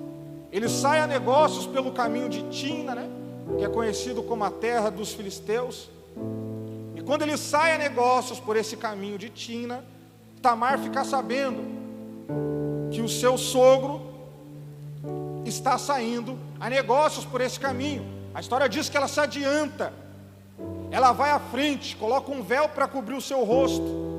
Ele 0.52 0.68
sai 0.68 1.00
a 1.00 1.06
negócios 1.06 1.66
pelo 1.66 1.92
caminho 1.92 2.28
de 2.28 2.42
Tina, 2.50 2.94
né? 2.94 3.08
que 3.58 3.64
é 3.64 3.68
conhecido 3.68 4.22
como 4.22 4.44
a 4.44 4.50
terra 4.50 4.90
dos 4.90 5.14
filisteus. 5.14 5.88
E 6.94 7.00
quando 7.00 7.22
ele 7.22 7.38
sai 7.38 7.74
a 7.74 7.78
negócios 7.78 8.38
por 8.38 8.54
esse 8.54 8.76
caminho 8.76 9.16
de 9.16 9.30
Tina, 9.30 9.82
Tamar 10.42 10.78
fica 10.78 11.04
sabendo 11.04 11.62
que 12.90 13.00
o 13.00 13.08
seu 13.08 13.38
sogro 13.38 14.02
está 15.46 15.78
saindo 15.78 16.38
a 16.60 16.68
negócios 16.68 17.24
por 17.24 17.40
esse 17.40 17.58
caminho. 17.58 18.04
A 18.34 18.40
história 18.40 18.68
diz 18.68 18.90
que 18.90 18.96
ela 18.96 19.08
se 19.08 19.20
adianta, 19.20 19.92
ela 20.90 21.12
vai 21.12 21.30
à 21.30 21.40
frente, 21.40 21.96
coloca 21.96 22.30
um 22.30 22.42
véu 22.42 22.68
para 22.68 22.86
cobrir 22.86 23.14
o 23.14 23.20
seu 23.22 23.42
rosto. 23.42 24.12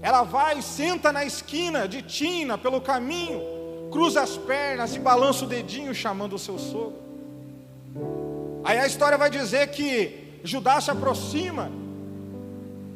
Ela 0.00 0.22
vai 0.22 0.58
e 0.58 0.62
senta 0.62 1.12
na 1.12 1.24
esquina 1.24 1.86
de 1.86 2.00
Tina, 2.00 2.56
pelo 2.56 2.80
caminho, 2.80 3.57
cruza 3.90 4.22
as 4.22 4.36
pernas 4.36 4.94
e 4.94 4.98
balança 4.98 5.44
o 5.44 5.48
dedinho 5.48 5.94
chamando 5.94 6.34
o 6.34 6.38
seu 6.38 6.58
sogro. 6.58 6.98
Aí 8.64 8.78
a 8.78 8.86
história 8.86 9.16
vai 9.16 9.30
dizer 9.30 9.68
que 9.68 10.40
Judá 10.44 10.80
se 10.80 10.90
aproxima 10.90 11.70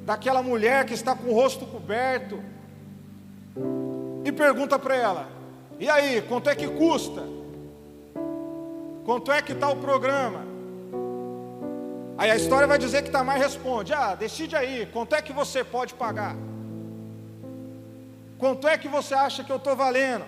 daquela 0.04 0.42
mulher 0.42 0.84
que 0.84 0.94
está 0.94 1.14
com 1.14 1.28
o 1.28 1.34
rosto 1.34 1.64
coberto 1.66 2.42
e 4.24 4.32
pergunta 4.32 4.78
para 4.78 4.94
ela: 4.94 5.28
E 5.78 5.88
aí, 5.88 6.22
quanto 6.22 6.50
é 6.50 6.54
que 6.54 6.68
custa? 6.68 7.22
Quanto 9.04 9.32
é 9.32 9.42
que 9.42 9.52
está 9.52 9.68
o 9.68 9.76
programa? 9.76 10.44
Aí 12.16 12.30
a 12.30 12.36
história 12.36 12.68
vai 12.68 12.78
dizer 12.78 13.02
que 13.02 13.10
Tamar 13.10 13.38
responde: 13.38 13.92
Ah, 13.92 14.14
decide 14.14 14.54
aí, 14.54 14.86
quanto 14.92 15.14
é 15.14 15.22
que 15.22 15.32
você 15.32 15.64
pode 15.64 15.94
pagar? 15.94 16.36
Quanto 18.38 18.66
é 18.66 18.76
que 18.76 18.88
você 18.88 19.14
acha 19.14 19.44
que 19.44 19.52
eu 19.52 19.56
estou 19.56 19.76
valendo? 19.76 20.24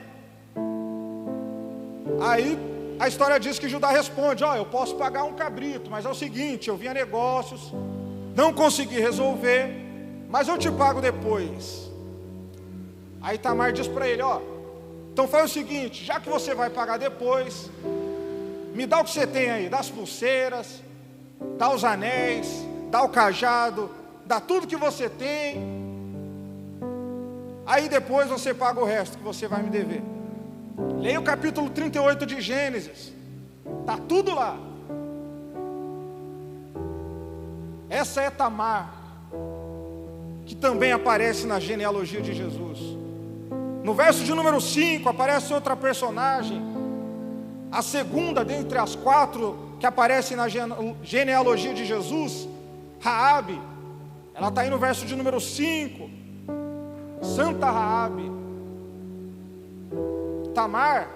Aí 2.20 2.58
a 2.98 3.08
história 3.08 3.38
diz 3.40 3.58
que 3.58 3.68
Judá 3.68 3.90
responde: 3.90 4.44
Ó, 4.44 4.52
oh, 4.52 4.56
eu 4.56 4.66
posso 4.66 4.96
pagar 4.96 5.24
um 5.24 5.32
cabrito, 5.32 5.90
mas 5.90 6.04
é 6.04 6.08
o 6.08 6.14
seguinte: 6.14 6.68
eu 6.68 6.76
vim 6.76 6.88
a 6.88 6.94
negócios, 6.94 7.72
não 8.34 8.52
consegui 8.52 8.98
resolver, 9.00 9.70
mas 10.28 10.48
eu 10.48 10.58
te 10.58 10.70
pago 10.70 11.00
depois. 11.00 11.90
Aí 13.20 13.38
Tamar 13.38 13.72
diz 13.72 13.88
para 13.88 14.08
ele: 14.08 14.22
Ó, 14.22 14.38
oh, 14.38 14.42
então 15.12 15.26
faz 15.26 15.50
o 15.50 15.54
seguinte: 15.54 16.04
já 16.04 16.20
que 16.20 16.28
você 16.28 16.54
vai 16.54 16.70
pagar 16.70 16.98
depois, 16.98 17.70
me 18.74 18.86
dá 18.86 19.00
o 19.00 19.04
que 19.04 19.10
você 19.10 19.26
tem 19.26 19.50
aí, 19.50 19.68
dá 19.68 19.78
as 19.78 19.90
pulseiras, 19.90 20.82
dá 21.58 21.70
os 21.70 21.84
anéis, 21.84 22.64
dá 22.90 23.02
o 23.02 23.08
cajado, 23.08 23.90
dá 24.24 24.40
tudo 24.40 24.66
que 24.66 24.76
você 24.76 25.08
tem. 25.08 25.84
Aí 27.66 27.88
depois 27.88 28.28
você 28.28 28.52
paga 28.52 28.80
o 28.80 28.84
resto 28.84 29.16
que 29.16 29.24
você 29.24 29.48
vai 29.48 29.62
me 29.62 29.70
dever. 29.70 30.02
Leia 31.00 31.20
o 31.20 31.22
capítulo 31.22 31.70
38 31.70 32.26
de 32.26 32.40
Gênesis. 32.40 33.12
Está 33.80 33.96
tudo 33.96 34.34
lá. 34.34 34.56
Essa 37.88 38.22
é 38.22 38.30
Tamar, 38.30 38.92
que 40.46 40.54
também 40.54 40.92
aparece 40.92 41.46
na 41.46 41.60
genealogia 41.60 42.20
de 42.20 42.34
Jesus. 42.34 42.78
No 43.84 43.94
verso 43.94 44.24
de 44.24 44.32
número 44.34 44.60
5 44.60 45.08
aparece 45.08 45.52
outra 45.52 45.76
personagem, 45.76 46.60
a 47.70 47.82
segunda 47.82 48.44
dentre 48.44 48.78
as 48.78 48.96
quatro 48.96 49.76
que 49.78 49.86
aparecem 49.86 50.36
na 50.36 50.46
genealogia 51.02 51.74
de 51.74 51.84
Jesus, 51.84 52.48
Raabe. 53.00 53.60
Ela 54.34 54.48
está 54.48 54.62
aí 54.62 54.70
no 54.70 54.78
verso 54.78 55.04
de 55.04 55.14
número 55.14 55.40
5. 55.40 56.10
Santa 57.22 57.70
Raabe. 57.70 58.43
Tamar, 60.54 61.08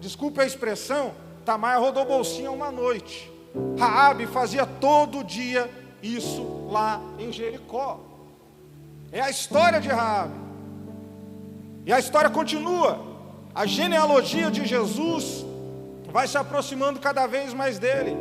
desculpe 0.00 0.40
a 0.40 0.46
expressão, 0.46 1.12
Tamar 1.44 1.80
rodou 1.80 2.04
bolsinha 2.04 2.50
uma 2.50 2.70
noite. 2.70 3.30
Raabe 3.78 4.26
fazia 4.26 4.66
todo 4.66 5.22
dia 5.22 5.70
isso 6.02 6.68
lá 6.70 7.00
em 7.18 7.32
Jericó. 7.32 8.00
É 9.10 9.20
a 9.20 9.30
história 9.30 9.80
de 9.80 9.88
Raabe. 9.88 10.34
E 11.84 11.92
a 11.92 11.98
história 11.98 12.30
continua. 12.30 12.98
A 13.54 13.66
genealogia 13.66 14.50
de 14.50 14.64
Jesus 14.64 15.44
vai 16.10 16.26
se 16.26 16.38
aproximando 16.38 17.00
cada 17.00 17.26
vez 17.26 17.52
mais 17.52 17.78
dele. 17.78 18.16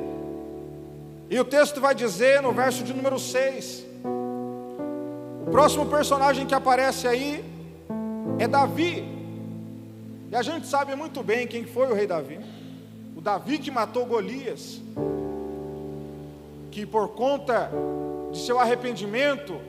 E 1.29 1.39
o 1.39 1.45
texto 1.45 1.79
vai 1.79 1.95
dizer 1.95 2.41
no 2.41 2.51
verso 2.51 2.83
de 2.83 2.93
número 2.93 3.17
6. 3.17 3.85
O 5.47 5.51
próximo 5.51 5.85
personagem 5.85 6.45
que 6.45 6.53
aparece 6.53 7.07
aí 7.07 7.43
é 8.37 8.47
Davi. 8.47 9.20
E 10.31 10.35
a 10.35 10.41
gente 10.41 10.65
sabe 10.65 10.95
muito 10.95 11.21
bem 11.21 11.45
quem 11.45 11.65
foi 11.65 11.91
o 11.91 11.93
rei 11.93 12.07
Davi. 12.07 12.39
O 13.17 13.19
Davi 13.19 13.57
que 13.57 13.69
matou 13.69 14.05
Golias. 14.05 14.81
Que 16.71 16.85
por 16.85 17.09
conta 17.09 17.69
de 18.31 18.39
seu 18.39 18.57
arrependimento, 18.57 19.59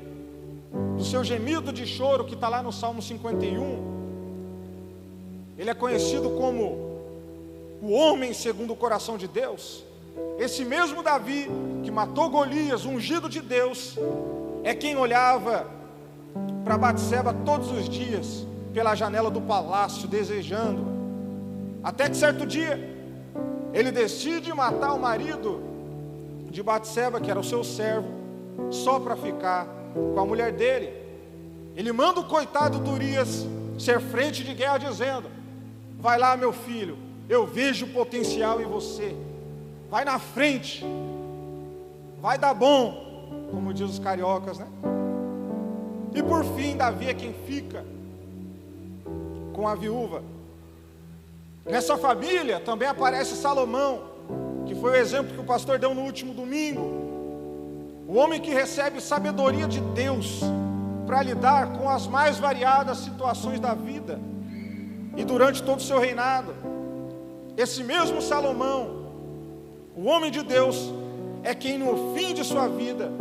do 0.97 1.05
seu 1.05 1.25
gemido 1.25 1.73
de 1.73 1.85
choro 1.85 2.25
que 2.25 2.35
está 2.35 2.49
lá 2.49 2.63
no 2.63 2.71
Salmo 2.71 3.03
51, 3.03 3.93
ele 5.59 5.69
é 5.69 5.75
conhecido 5.75 6.31
como 6.31 6.93
o 7.83 7.91
homem 7.91 8.33
segundo 8.33 8.73
o 8.73 8.77
coração 8.77 9.19
de 9.19 9.27
Deus. 9.27 9.85
Esse 10.39 10.65
mesmo 10.65 11.03
Davi 11.03 11.49
que 11.83 11.91
matou 11.91 12.31
Golias, 12.31 12.85
ungido 12.85 13.29
de 13.29 13.41
Deus, 13.41 13.99
é 14.63 14.73
quem 14.77 14.97
olhava 14.97 15.67
para 16.63 16.79
Batseba 16.79 17.35
todos 17.45 17.73
os 17.73 17.89
dias 17.89 18.47
pela 18.73 18.95
janela 18.95 19.31
do 19.31 19.41
palácio 19.41 20.09
desejando. 20.09 20.85
Até 21.83 22.09
que 22.09 22.17
certo 22.17 22.47
dia 22.47 22.91
ele 23.73 23.91
decide 23.91 24.53
matar 24.53 24.95
o 24.95 25.01
marido 25.01 25.63
de 26.51 26.63
Batseba, 26.63 27.21
que 27.21 27.31
era 27.31 27.41
o 27.41 27.45
seu 27.45 27.65
servo, 27.65 28.09
só 28.71 29.01
para 29.01 29.17
ficar 29.17 29.67
com 29.95 30.21
a 30.21 30.25
mulher 30.25 30.53
dele. 30.53 30.93
Ele 31.75 31.93
manda 31.93 32.21
o 32.21 32.25
coitado 32.25 32.79
do 32.79 32.93
Urias 32.93 33.47
ser 33.79 34.01
frente 34.01 34.45
de 34.45 34.55
guerra 34.55 34.79
dizendo: 34.79 35.29
Vai 35.99 36.19
lá, 36.19 36.37
meu 36.37 36.53
filho, 36.53 36.99
eu 37.29 37.47
vejo 37.47 37.87
potencial 37.89 38.61
em 38.61 38.67
você. 38.67 39.17
Vai 39.91 40.05
na 40.05 40.19
frente. 40.19 40.85
Vai 42.21 42.39
dar 42.39 42.55
bom, 42.55 43.49
como 43.51 43.75
diz 43.75 43.91
os 43.91 43.99
cariocas, 43.99 44.59
né? 44.59 44.67
E 46.15 46.23
por 46.23 46.45
fim, 46.45 46.77
Davi 46.77 47.09
é 47.09 47.15
quem 47.15 47.33
fica 47.47 47.85
com 49.63 49.69
a 49.69 49.77
viúva. 49.77 50.25
Nessa 51.65 51.97
família 51.97 52.59
também 52.59 52.89
aparece 52.89 53.37
Salomão, 53.37 54.03
que 54.67 54.75
foi 54.75 54.91
o 54.91 54.97
exemplo 54.97 55.33
que 55.35 55.41
o 55.41 55.45
pastor 55.45 55.79
deu 55.79 55.95
no 55.95 56.01
último 56.01 56.35
domingo. 56.35 56.81
O 58.09 58.17
homem 58.17 58.41
que 58.41 58.51
recebe 58.51 59.01
sabedoria 59.01 59.69
de 59.69 59.81
Deus 59.81 60.41
para 61.07 61.23
lidar 61.23 61.75
com 61.75 61.89
as 61.89 62.09
mais 62.09 62.41
variadas 62.41 62.99
situações 62.99 63.61
da 63.61 63.73
vida 63.73 64.19
e 65.17 65.25
durante 65.25 65.63
todo 65.63 65.79
o 65.79 65.83
seu 65.83 66.01
reinado. 66.01 66.53
Esse 67.57 67.85
mesmo 67.85 68.21
Salomão, 68.21 69.07
o 69.97 70.07
homem 70.07 70.33
de 70.33 70.43
Deus, 70.43 70.93
é 71.45 71.55
quem 71.55 71.79
no 71.79 72.17
fim 72.17 72.35
de 72.35 72.43
sua 72.43 72.67
vida, 72.67 73.13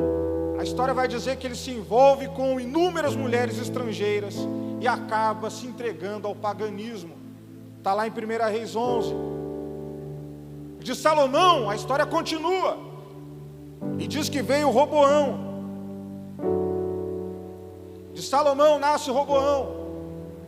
a 0.57 0.63
história 0.63 0.93
vai 0.93 1.07
dizer 1.07 1.35
que 1.37 1.45
ele 1.45 1.55
se 1.55 1.69
envolve 1.69 2.27
com 2.29 2.59
inúmeras 2.59 3.15
mulheres 3.15 3.59
estrangeiras 3.59 4.35
e 4.81 4.87
acaba 4.87 5.51
se 5.51 5.67
entregando 5.67 6.27
ao 6.27 6.35
paganismo. 6.35 7.15
Está 7.77 7.93
lá 7.93 8.07
em 8.07 8.09
1 8.09 8.51
Reis 8.51 8.75
11. 8.75 9.13
De 10.79 10.95
Salomão, 10.95 11.69
a 11.69 11.75
história 11.75 12.03
continua. 12.03 12.79
E 13.99 14.07
diz 14.07 14.27
que 14.27 14.41
veio 14.41 14.71
Roboão. 14.71 15.51
De 18.11 18.23
Salomão 18.23 18.79
nasce 18.79 19.11
Roboão. 19.11 19.79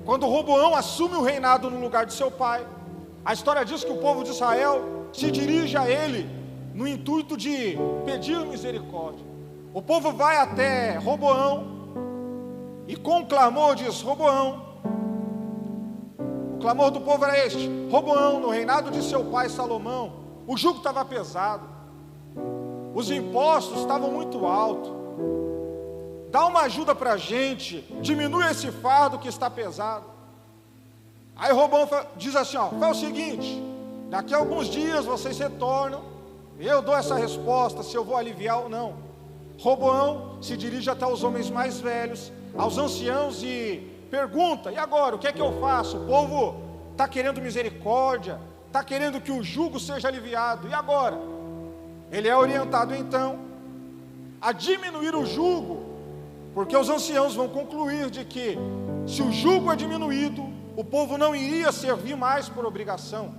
Quando 0.03 0.25
Roboão 0.25 0.73
assume 0.73 1.15
o 1.15 1.21
reinado 1.21 1.69
no 1.69 1.79
lugar 1.79 2.07
de 2.07 2.13
seu 2.13 2.31
pai, 2.31 2.65
a 3.23 3.33
história 3.33 3.63
diz 3.63 3.83
que 3.83 3.91
o 3.91 3.97
povo 3.97 4.23
de 4.23 4.31
Israel 4.31 5.07
se 5.13 5.29
dirige 5.29 5.77
a 5.77 5.87
ele 5.87 6.27
no 6.73 6.87
intuito 6.87 7.37
de 7.37 7.77
pedir 8.03 8.39
misericórdia. 8.47 9.23
O 9.71 9.81
povo 9.81 10.11
vai 10.11 10.37
até 10.37 10.97
Roboão 10.97 11.72
e 12.87 12.95
com 12.95 13.21
o 13.21 13.25
clamor 13.25 13.75
diz: 13.75 14.01
Roboão, 14.01 14.73
o 16.55 16.57
clamor 16.59 16.91
do 16.91 17.01
povo 17.01 17.23
era 17.25 17.45
este: 17.45 17.69
Roboão, 17.89 18.39
no 18.39 18.49
reinado 18.49 18.91
de 18.91 19.01
seu 19.03 19.25
pai 19.25 19.49
Salomão, 19.49 20.13
o 20.47 20.57
jugo 20.57 20.77
estava 20.77 21.03
pesado, 21.05 21.67
os 22.93 23.09
impostos 23.09 23.79
estavam 23.79 24.11
muito 24.11 24.45
altos. 24.45 24.91
Dá 26.29 26.47
uma 26.47 26.61
ajuda 26.61 26.95
para 26.95 27.13
a 27.13 27.17
gente, 27.17 27.81
diminui 28.01 28.45
esse 28.49 28.71
fardo 28.71 29.19
que 29.19 29.27
está 29.27 29.49
pesado. 29.49 30.05
Aí 31.35 31.51
Robão 31.51 31.87
diz 32.15 32.35
assim: 32.35 32.57
ó, 32.57 32.69
faz 32.69 32.97
o 32.97 32.99
seguinte, 32.99 33.61
daqui 34.09 34.33
a 34.33 34.37
alguns 34.37 34.67
dias 34.67 35.05
vocês 35.05 35.37
retornam, 35.37 36.01
eu 36.59 36.81
dou 36.81 36.95
essa 36.95 37.15
resposta 37.15 37.83
se 37.83 37.95
eu 37.95 38.03
vou 38.03 38.17
aliviar 38.17 38.61
ou 38.61 38.69
não. 38.69 39.02
Roboão 39.59 40.37
se 40.41 40.57
dirige 40.57 40.89
até 40.89 41.05
os 41.05 41.23
homens 41.23 41.49
mais 41.49 41.79
velhos, 41.79 42.31
aos 42.57 42.77
anciãos 42.77 43.41
e 43.43 43.89
pergunta: 44.09 44.71
e 44.71 44.77
agora, 44.77 45.15
o 45.15 45.19
que 45.19 45.27
é 45.27 45.31
que 45.31 45.41
eu 45.41 45.59
faço? 45.59 45.97
O 45.97 46.05
povo 46.05 46.55
está 46.91 47.07
querendo 47.07 47.41
misericórdia, 47.41 48.39
está 48.67 48.83
querendo 48.83 49.21
que 49.21 49.31
o 49.31 49.43
jugo 49.43 49.79
seja 49.79 50.07
aliviado, 50.07 50.67
e 50.67 50.73
agora? 50.73 51.17
Ele 52.11 52.27
é 52.27 52.35
orientado 52.35 52.93
então 52.95 53.39
a 54.41 54.51
diminuir 54.51 55.15
o 55.15 55.25
jugo, 55.25 55.83
porque 56.53 56.75
os 56.75 56.89
anciãos 56.89 57.33
vão 57.33 57.47
concluir 57.47 58.09
de 58.09 58.25
que 58.25 58.57
se 59.07 59.21
o 59.21 59.31
jugo 59.31 59.71
é 59.71 59.75
diminuído, 59.75 60.43
o 60.75 60.83
povo 60.83 61.17
não 61.17 61.35
iria 61.35 61.71
servir 61.71 62.15
mais 62.15 62.49
por 62.49 62.65
obrigação, 62.65 63.33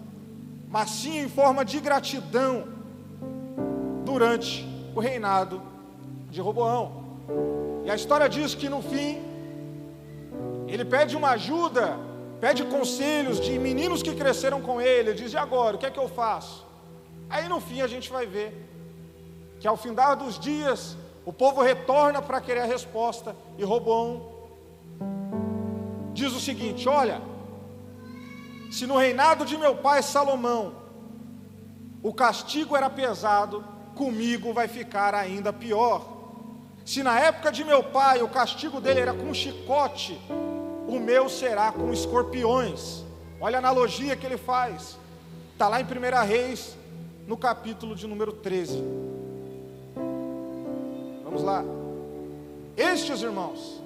mas 0.69 0.91
sim 0.91 1.19
em 1.19 1.29
forma 1.29 1.65
de 1.65 1.79
gratidão 1.81 2.65
durante 4.05 4.67
o 4.95 5.01
reinado 5.01 5.61
de 6.35 6.41
Roboão. 6.41 6.85
E 7.85 7.91
a 7.91 7.95
história 7.95 8.29
diz 8.29 8.55
que 8.61 8.69
no 8.69 8.83
fim, 8.83 9.23
ele 10.67 10.85
pede 10.85 11.17
uma 11.17 11.31
ajuda, 11.31 11.97
pede 12.41 12.65
conselhos 12.65 13.39
de 13.41 13.57
meninos 13.57 14.03
que 14.03 14.15
cresceram 14.23 14.61
com 14.61 14.81
ele. 14.81 15.11
Ele 15.11 15.21
diz: 15.23 15.33
E 15.33 15.37
agora, 15.37 15.77
o 15.77 15.79
que 15.79 15.87
é 15.87 15.91
que 15.91 16.03
eu 16.05 16.09
faço? 16.09 16.67
Aí 17.31 17.49
no 17.49 17.61
fim 17.61 17.81
a 17.83 17.87
gente 17.87 18.11
vai 18.11 18.27
ver 18.27 18.51
que 19.61 19.69
ao 19.69 19.77
findar 19.77 20.17
dos 20.17 20.39
dias, 20.39 20.97
o 21.25 21.33
povo 21.33 21.63
retorna 21.63 22.21
para 22.21 22.41
querer 22.41 22.63
a 22.63 22.73
resposta 22.77 23.35
e 23.57 23.65
Roboão 23.65 24.09
diz 26.13 26.33
o 26.33 26.41
seguinte: 26.41 26.89
Olha, 26.89 27.23
se 28.73 28.89
no 28.89 28.97
reinado 28.97 29.47
de 29.47 29.57
meu 29.57 29.77
pai 29.77 30.03
Salomão 30.03 30.75
o 32.03 32.13
castigo 32.13 32.77
era 32.77 32.91
pesado, 32.91 33.65
comigo 33.95 34.53
vai 34.53 34.67
ficar 34.67 35.15
ainda 35.15 35.53
pior. 35.53 36.14
Se 36.85 37.03
na 37.03 37.19
época 37.19 37.51
de 37.51 37.65
meu 37.65 37.83
pai 37.83 38.23
o 38.23 38.29
castigo 38.29 38.81
dele 38.81 39.01
era 39.01 39.15
com 39.15 39.33
chicote, 39.33 40.21
o 40.87 40.99
meu 41.01 41.29
será 41.29 41.73
com 41.73 41.93
escorpiões. 41.93 43.03
Olha 43.41 43.57
a 43.57 43.59
analogia 43.59 44.15
que 44.17 44.27
ele 44.27 44.37
faz. 44.37 44.99
Está 45.53 45.67
lá 45.69 45.81
em 45.81 45.85
1 45.85 46.27
Reis, 46.27 46.77
no 47.27 47.37
capítulo 47.37 47.95
de 47.95 48.07
número 48.07 48.33
13. 48.33 48.85
Vamos 51.25 51.43
lá. 51.43 51.65
Estes 52.77 53.23
irmãos 53.23 53.81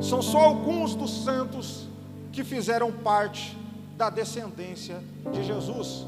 são 0.00 0.22
só 0.22 0.38
alguns 0.38 0.94
dos 0.94 1.24
santos 1.24 1.88
que 2.32 2.44
fizeram 2.44 2.92
parte 2.92 3.56
da 3.96 4.08
descendência 4.08 5.02
de 5.32 5.42
Jesus. 5.42 6.06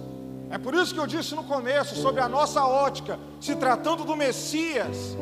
É 0.50 0.58
por 0.58 0.74
isso 0.74 0.94
que 0.94 1.00
eu 1.00 1.06
disse 1.06 1.34
no 1.34 1.42
começo 1.44 1.96
sobre 1.96 2.20
a 2.20 2.28
nossa 2.28 2.64
ótica, 2.64 3.18
se 3.40 3.56
tratando 3.56 4.04
do 4.04 4.14
Messias. 4.14 5.16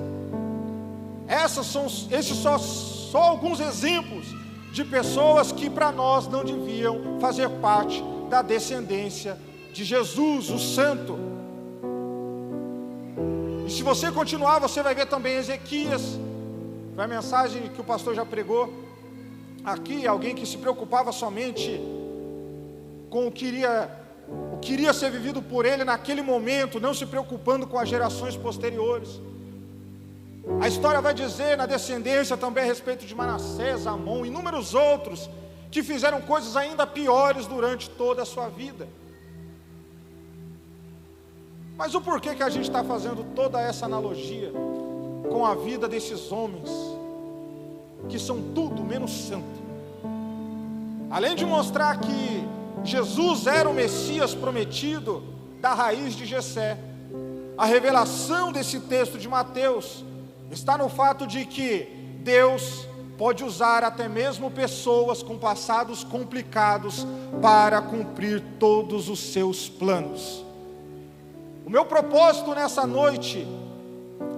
Essas 1.30 1.66
são, 1.66 1.86
esses 1.86 2.36
são 2.38 2.58
só 2.58 3.18
alguns 3.18 3.60
exemplos 3.60 4.26
de 4.72 4.84
pessoas 4.84 5.52
que 5.52 5.70
para 5.70 5.92
nós 5.92 6.26
não 6.26 6.44
deviam 6.44 7.20
fazer 7.20 7.48
parte 7.60 8.02
da 8.28 8.42
descendência 8.42 9.38
de 9.72 9.84
Jesus, 9.84 10.50
o 10.50 10.58
Santo. 10.58 11.16
E 13.64 13.70
se 13.70 13.84
você 13.84 14.10
continuar, 14.10 14.58
você 14.58 14.82
vai 14.82 14.92
ver 14.92 15.06
também 15.06 15.36
Ezequias, 15.36 16.18
foi 16.96 17.04
a 17.04 17.06
mensagem 17.06 17.68
que 17.68 17.80
o 17.80 17.84
pastor 17.84 18.12
já 18.12 18.26
pregou. 18.26 18.68
Aqui, 19.64 20.08
alguém 20.08 20.34
que 20.34 20.44
se 20.44 20.58
preocupava 20.58 21.12
somente 21.12 21.80
com 23.08 23.28
o 23.28 23.30
que 23.30 23.46
iria, 23.46 23.88
o 24.52 24.58
que 24.58 24.72
iria 24.72 24.92
ser 24.92 25.12
vivido 25.12 25.40
por 25.40 25.64
ele 25.64 25.84
naquele 25.84 26.22
momento, 26.22 26.80
não 26.80 26.92
se 26.92 27.06
preocupando 27.06 27.68
com 27.68 27.78
as 27.78 27.88
gerações 27.88 28.36
posteriores. 28.36 29.20
A 30.60 30.68
história 30.68 31.00
vai 31.00 31.14
dizer 31.14 31.56
na 31.56 31.66
descendência 31.66 32.36
também 32.36 32.64
a 32.64 32.66
respeito 32.66 33.04
de 33.06 33.14
Manassés, 33.14 33.86
Amon, 33.86 34.24
inúmeros 34.24 34.74
outros 34.74 35.28
que 35.70 35.82
fizeram 35.82 36.20
coisas 36.20 36.56
ainda 36.56 36.86
piores 36.86 37.46
durante 37.46 37.88
toda 37.90 38.22
a 38.22 38.26
sua 38.26 38.48
vida. 38.48 38.88
Mas 41.76 41.94
o 41.94 42.00
porquê 42.00 42.34
que 42.34 42.42
a 42.42 42.50
gente 42.50 42.64
está 42.64 42.82
fazendo 42.82 43.24
toda 43.34 43.60
essa 43.60 43.86
analogia 43.86 44.50
com 45.30 45.46
a 45.46 45.54
vida 45.54 45.86
desses 45.86 46.32
homens, 46.32 46.70
que 48.08 48.18
são 48.18 48.52
tudo 48.54 48.82
menos 48.82 49.12
santos? 49.12 49.60
além 51.10 51.34
de 51.34 51.44
mostrar 51.44 51.98
que 51.98 52.44
Jesus 52.84 53.46
era 53.46 53.68
o 53.68 53.74
Messias 53.74 54.32
prometido 54.32 55.22
da 55.60 55.74
raiz 55.74 56.14
de 56.14 56.24
Jessé, 56.24 56.78
a 57.58 57.66
revelação 57.66 58.52
desse 58.52 58.80
texto 58.80 59.18
de 59.18 59.28
Mateus 59.28 60.04
está 60.50 60.76
no 60.76 60.88
fato 60.88 61.26
de 61.26 61.44
que 61.44 61.86
Deus 62.22 62.86
pode 63.16 63.44
usar 63.44 63.84
até 63.84 64.08
mesmo 64.08 64.50
pessoas 64.50 65.22
com 65.22 65.38
passados 65.38 66.02
complicados 66.02 67.06
para 67.40 67.80
cumprir 67.82 68.42
todos 68.58 69.08
os 69.08 69.20
seus 69.20 69.68
planos. 69.68 70.44
O 71.66 71.70
meu 71.70 71.84
propósito 71.84 72.54
nessa 72.54 72.86
noite 72.86 73.46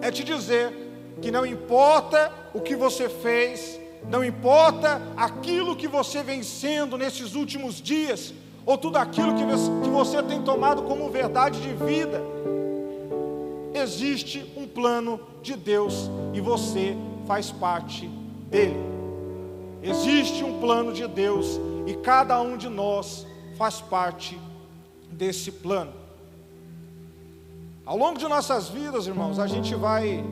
é 0.01 0.11
te 0.11 0.25
dizer 0.25 0.73
que 1.21 1.31
não 1.31 1.47
importa 1.47 2.33
o 2.53 2.61
que 2.61 2.75
você 2.75 3.09
fez, 3.09 3.81
não 4.09 4.25
importa 4.25 5.01
aquilo 5.17 5.77
que 5.77 5.87
você 5.87 6.23
vem 6.23 6.43
sendo 6.43 6.99
nesses 6.99 7.35
últimos 7.35 7.81
dias, 7.81 8.35
ou 8.67 8.77
tudo 8.77 8.97
aquilo 8.97 9.35
que 9.35 9.89
você 9.89 10.23
tem 10.23 10.43
tomado 10.43 10.83
como 10.83 11.09
verdade 11.09 11.61
de 11.61 11.73
vida, 11.73 12.21
existe 13.75 14.45
um 14.57 14.62
plano 14.75 15.21
de 15.43 15.57
Deus 15.57 16.11
e 16.33 16.41
você 16.41 16.97
faz 17.27 17.51
parte 17.51 18.07
dele. 18.51 18.77
Existe 19.83 20.45
um 20.45 20.61
plano 20.61 20.93
de 20.93 21.07
Deus 21.07 21.61
e 21.87 21.95
cada 21.95 22.41
um 22.41 22.57
de 22.57 22.69
nós 22.69 23.27
faz 23.57 23.81
parte 23.81 24.39
desse 25.11 25.51
plano. 25.51 25.93
Ao 27.85 27.97
longo 27.97 28.19
de 28.19 28.29
nossas 28.29 28.69
vidas, 28.69 29.07
irmãos, 29.07 29.39
a 29.39 29.47
gente 29.47 29.75
vai 29.75 30.25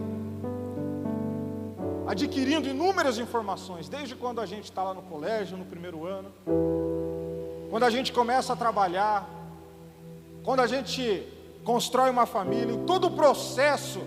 adquirindo 2.07 2.69
inúmeras 2.69 3.19
informações, 3.19 3.89
desde 3.89 4.15
quando 4.15 4.41
a 4.41 4.47
gente 4.47 4.65
está 4.65 4.83
lá 4.83 4.95
no 4.95 5.03
colégio, 5.03 5.57
no 5.57 5.65
primeiro 5.65 6.07
ano, 6.07 6.33
quando 7.71 7.85
a 7.85 7.91
gente 7.91 8.13
começa 8.13 8.53
a 8.53 8.57
trabalhar, 8.57 9.29
quando 10.43 10.61
a 10.61 10.67
gente 10.67 11.25
constrói 11.65 12.11
uma 12.11 12.27
família, 12.27 12.73
em 12.73 12.85
todo 12.85 13.09
o 13.09 13.11
processo 13.13 14.01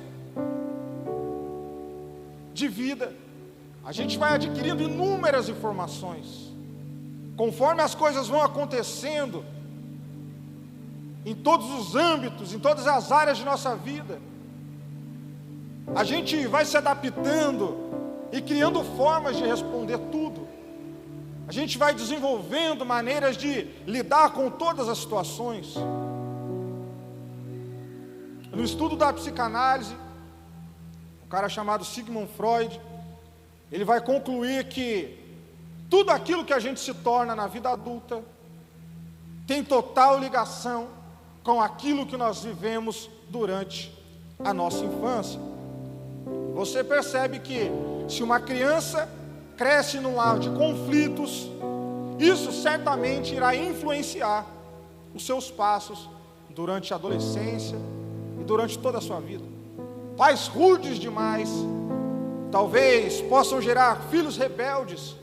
de 2.53 2.67
vida, 2.67 3.13
a 3.83 3.91
gente 3.91 4.17
vai 4.17 4.33
adquirindo 4.33 4.83
inúmeras 4.83 5.49
informações. 5.49 6.51
Conforme 7.35 7.81
as 7.81 7.95
coisas 7.95 8.27
vão 8.27 8.41
acontecendo, 8.41 9.43
em 11.25 11.33
todos 11.33 11.69
os 11.71 11.95
âmbitos, 11.95 12.53
em 12.53 12.59
todas 12.59 12.85
as 12.87 13.11
áreas 13.11 13.37
de 13.37 13.45
nossa 13.45 13.75
vida, 13.75 14.19
a 15.95 16.03
gente 16.03 16.45
vai 16.47 16.65
se 16.65 16.77
adaptando 16.77 17.77
e 18.31 18.41
criando 18.41 18.83
formas 18.83 19.37
de 19.37 19.43
responder 19.43 19.97
tudo. 20.11 20.47
A 21.47 21.51
gente 21.51 21.77
vai 21.77 21.93
desenvolvendo 21.93 22.85
maneiras 22.85 23.35
de 23.35 23.67
lidar 23.85 24.31
com 24.31 24.49
todas 24.49 24.87
as 24.87 24.97
situações. 24.97 25.75
No 28.51 28.63
estudo 28.63 28.95
da 28.95 29.11
psicanálise, 29.11 29.95
cara 31.33 31.49
chamado 31.49 31.83
Sigmund 31.83 32.29
Freud, 32.37 32.79
ele 33.71 33.83
vai 33.83 33.99
concluir 33.99 34.65
que 34.65 35.17
tudo 35.89 36.11
aquilo 36.11 36.45
que 36.45 36.53
a 36.53 36.59
gente 36.59 36.79
se 36.79 36.93
torna 36.93 37.35
na 37.35 37.47
vida 37.47 37.71
adulta 37.71 38.21
tem 39.47 39.63
total 39.63 40.19
ligação 40.19 40.89
com 41.43 41.59
aquilo 41.59 42.05
que 42.05 42.15
nós 42.15 42.43
vivemos 42.43 43.09
durante 43.29 43.91
a 44.45 44.53
nossa 44.53 44.85
infância. 44.85 45.39
Você 46.53 46.83
percebe 46.83 47.39
que 47.39 47.71
se 48.07 48.21
uma 48.21 48.39
criança 48.39 49.09
cresce 49.57 49.99
num 49.99 50.17
lar 50.17 50.37
de 50.37 50.51
conflitos, 50.51 51.49
isso 52.19 52.51
certamente 52.51 53.33
irá 53.33 53.55
influenciar 53.55 54.45
os 55.15 55.25
seus 55.25 55.49
passos 55.49 56.07
durante 56.51 56.93
a 56.93 56.95
adolescência 56.95 57.79
e 58.39 58.43
durante 58.43 58.77
toda 58.77 58.99
a 58.99 59.01
sua 59.01 59.19
vida. 59.19 59.52
Pais 60.17 60.47
rudes 60.47 60.97
demais 60.97 61.49
talvez 62.51 63.19
possam 63.21 63.59
gerar 63.59 63.99
filhos 64.11 64.37
rebeldes 64.37 65.15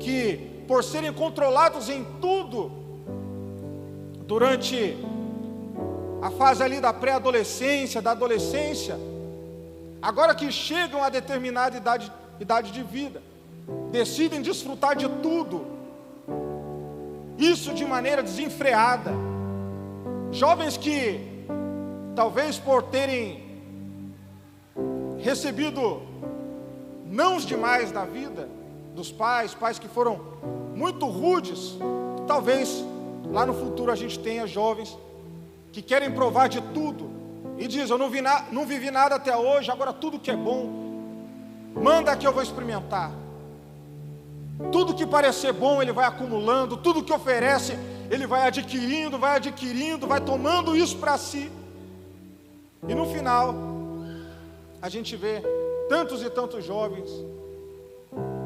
que, 0.00 0.64
por 0.66 0.82
serem 0.82 1.12
controlados 1.12 1.88
em 1.88 2.04
tudo, 2.20 2.72
durante 4.26 4.96
a 6.20 6.30
fase 6.30 6.62
ali 6.62 6.80
da 6.80 6.92
pré-adolescência, 6.92 8.02
da 8.02 8.10
adolescência, 8.10 8.98
agora 10.00 10.34
que 10.34 10.50
chegam 10.50 11.04
a 11.04 11.08
determinada 11.08 11.76
idade, 11.76 12.12
idade 12.40 12.72
de 12.72 12.82
vida, 12.82 13.22
decidem 13.92 14.42
desfrutar 14.42 14.96
de 14.96 15.08
tudo, 15.08 15.64
isso 17.38 17.72
de 17.74 17.84
maneira 17.84 18.22
desenfreada. 18.22 19.12
Jovens 20.32 20.76
que, 20.76 21.20
talvez 22.16 22.58
por 22.58 22.84
terem 22.84 23.41
recebido 25.22 26.02
nãos 27.06 27.46
demais 27.46 27.92
da 27.92 28.04
vida 28.04 28.48
dos 28.94 29.10
pais, 29.10 29.54
pais 29.54 29.78
que 29.78 29.88
foram 29.88 30.20
muito 30.74 31.06
rudes. 31.06 31.78
Talvez 32.26 32.84
lá 33.30 33.46
no 33.46 33.54
futuro 33.54 33.90
a 33.90 33.96
gente 33.96 34.18
tenha 34.18 34.46
jovens 34.46 34.98
que 35.72 35.80
querem 35.80 36.10
provar 36.10 36.48
de 36.48 36.60
tudo 36.60 37.10
e 37.56 37.66
diz: 37.66 37.88
Eu 37.88 37.96
não, 37.96 38.10
vi 38.10 38.20
na, 38.20 38.44
não 38.50 38.66
vivi 38.66 38.90
nada 38.90 39.14
até 39.14 39.34
hoje, 39.36 39.70
agora 39.70 39.92
tudo 39.92 40.18
que 40.18 40.30
é 40.30 40.36
bom, 40.36 40.68
manda 41.74 42.16
que 42.16 42.26
eu 42.26 42.32
vou 42.32 42.42
experimentar. 42.42 43.12
Tudo 44.70 44.94
que 44.94 45.06
parecer 45.06 45.52
bom 45.52 45.80
ele 45.80 45.92
vai 45.92 46.04
acumulando, 46.04 46.76
tudo 46.76 47.02
que 47.02 47.12
oferece 47.12 47.78
ele 48.10 48.26
vai 48.26 48.46
adquirindo, 48.46 49.18
vai 49.18 49.36
adquirindo, 49.36 50.06
vai 50.06 50.20
tomando 50.20 50.76
isso 50.76 50.98
para 50.98 51.16
si. 51.16 51.50
E 52.86 52.94
no 52.94 53.06
final, 53.06 53.71
a 54.82 54.88
gente 54.88 55.14
vê 55.14 55.40
tantos 55.88 56.22
e 56.24 56.28
tantos 56.28 56.64
jovens, 56.64 57.08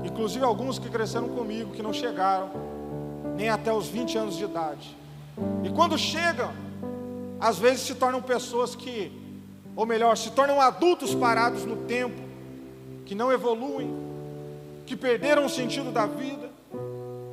inclusive 0.05 0.44
alguns 0.44 0.79
que 0.79 0.90
cresceram 0.90 1.31
comigo, 1.31 1.72
que 1.72 1.83
não 1.83 1.94
chegaram 1.94 2.51
nem 3.35 3.49
até 3.49 3.72
os 3.72 3.88
20 3.88 4.18
anos 4.18 4.37
de 4.37 4.44
idade. 4.44 4.94
E 5.64 5.70
quando 5.70 5.96
chegam, 5.96 6.53
às 7.40 7.59
vezes 7.59 7.81
se 7.81 7.94
tornam 7.94 8.20
pessoas 8.20 8.77
que, 8.77 9.11
ou 9.75 9.87
melhor, 9.87 10.14
se 10.16 10.31
tornam 10.31 10.61
adultos 10.61 11.14
parados 11.14 11.64
no 11.64 11.77
tempo, 11.85 12.20
que 13.07 13.14
não 13.14 13.33
evoluem, 13.33 13.94
que 14.85 14.94
perderam 14.94 15.46
o 15.46 15.49
sentido 15.49 15.90
da 15.90 16.05
vida, 16.05 16.51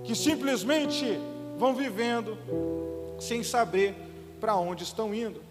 que 0.05 0.15
simplesmente 0.15 1.19
vão 1.57 1.75
vivendo 1.75 2.37
sem 3.19 3.43
saber 3.43 3.95
para 4.39 4.55
onde 4.55 4.83
estão 4.83 5.13
indo. 5.13 5.41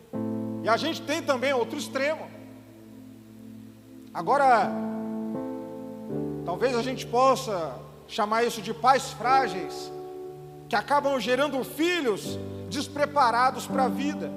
E 0.62 0.68
a 0.68 0.76
gente 0.76 1.02
tem 1.02 1.22
também 1.22 1.52
outro 1.52 1.78
extremo, 1.78 2.32
Agora, 4.14 4.70
talvez 6.44 6.77
a 6.77 6.83
gente 6.83 7.07
possa 7.07 7.75
chamar 8.07 8.44
isso 8.44 8.61
de 8.61 8.75
pais 8.75 9.11
frágeis, 9.12 9.90
que 10.68 10.77
acabam 10.77 11.18
gerando 11.18 11.64
filhos 11.64 12.38
despreparados 12.68 13.66
para 13.66 13.85
a 13.85 13.88
vida. 13.88 14.31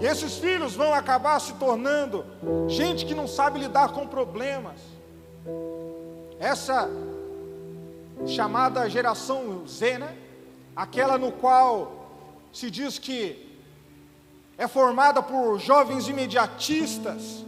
E 0.00 0.04
esses 0.04 0.36
filhos 0.36 0.74
vão 0.74 0.92
acabar 0.92 1.40
se 1.40 1.54
tornando 1.54 2.26
gente 2.68 3.06
que 3.06 3.14
não 3.14 3.26
sabe 3.26 3.58
lidar 3.58 3.90
com 3.90 4.06
problemas. 4.06 4.80
Essa 6.38 6.90
chamada 8.26 8.88
geração 8.90 9.66
Z, 9.66 9.98
né? 9.98 10.14
Aquela 10.74 11.16
no 11.16 11.32
qual 11.32 12.10
se 12.52 12.70
diz 12.70 12.98
que 12.98 13.58
é 14.58 14.68
formada 14.68 15.22
por 15.22 15.58
jovens 15.58 16.08
imediatistas, 16.08 17.44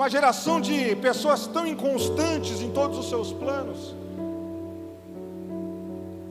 uma 0.00 0.08
geração 0.08 0.62
de 0.62 0.96
pessoas 0.96 1.46
tão 1.46 1.66
inconstantes 1.66 2.62
em 2.62 2.70
todos 2.70 2.96
os 2.96 3.06
seus 3.10 3.34
planos. 3.34 3.94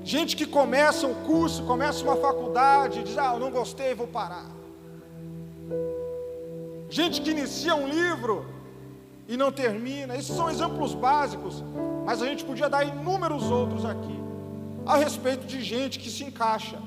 Gente 0.04 0.36
que 0.36 0.48
começa 0.48 1.06
um 1.06 1.14
curso, 1.14 1.62
começa 1.66 2.04
uma 2.04 2.16
faculdade, 2.16 3.04
diz: 3.04 3.16
Ah, 3.16 3.34
eu 3.36 3.40
não 3.40 3.52
gostei, 3.52 3.94
vou 3.94 4.08
parar. 4.08 4.48
Gente 6.90 7.22
que 7.22 7.30
inicia 7.30 7.76
um 7.76 7.88
livro 7.88 8.44
e 9.28 9.38
não 9.38 9.52
termina. 9.52 10.16
Esses 10.16 10.36
são 10.36 10.50
exemplos 10.50 10.96
básicos, 10.96 11.64
mas 12.08 12.24
a 12.24 12.26
gente 12.26 12.44
podia 12.44 12.68
dar 12.68 12.84
inúmeros 12.84 13.52
outros 13.52 13.86
aqui, 13.86 14.20
a 14.84 14.98
respeito 14.98 15.46
de 15.46 15.62
gente 15.62 16.00
que 16.00 16.10
se 16.10 16.24
encaixa 16.24 16.80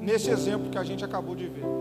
nesse 0.00 0.30
exemplo 0.30 0.70
que 0.70 0.78
a 0.78 0.84
gente 0.84 1.04
acabou 1.04 1.36
de 1.36 1.46
ver. 1.46 1.77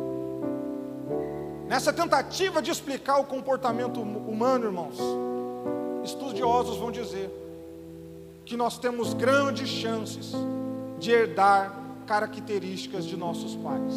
Nessa 1.68 1.92
tentativa 1.92 2.62
de 2.62 2.72
explicar 2.72 3.18
o 3.18 3.26
comportamento 3.26 4.02
humano, 4.02 4.66
irmãos, 4.66 4.98
estudiosos 6.04 6.78
vão 6.78 6.92
dizer 6.92 7.30
que 8.46 8.56
nós 8.56 8.80
temos 8.80 9.14
grandes 9.14 9.68
chances 9.68 10.32
de 10.98 11.12
herdar 11.12 11.78
características 12.08 13.04
de 13.04 13.18
nossos 13.18 13.54
pais. 13.56 13.94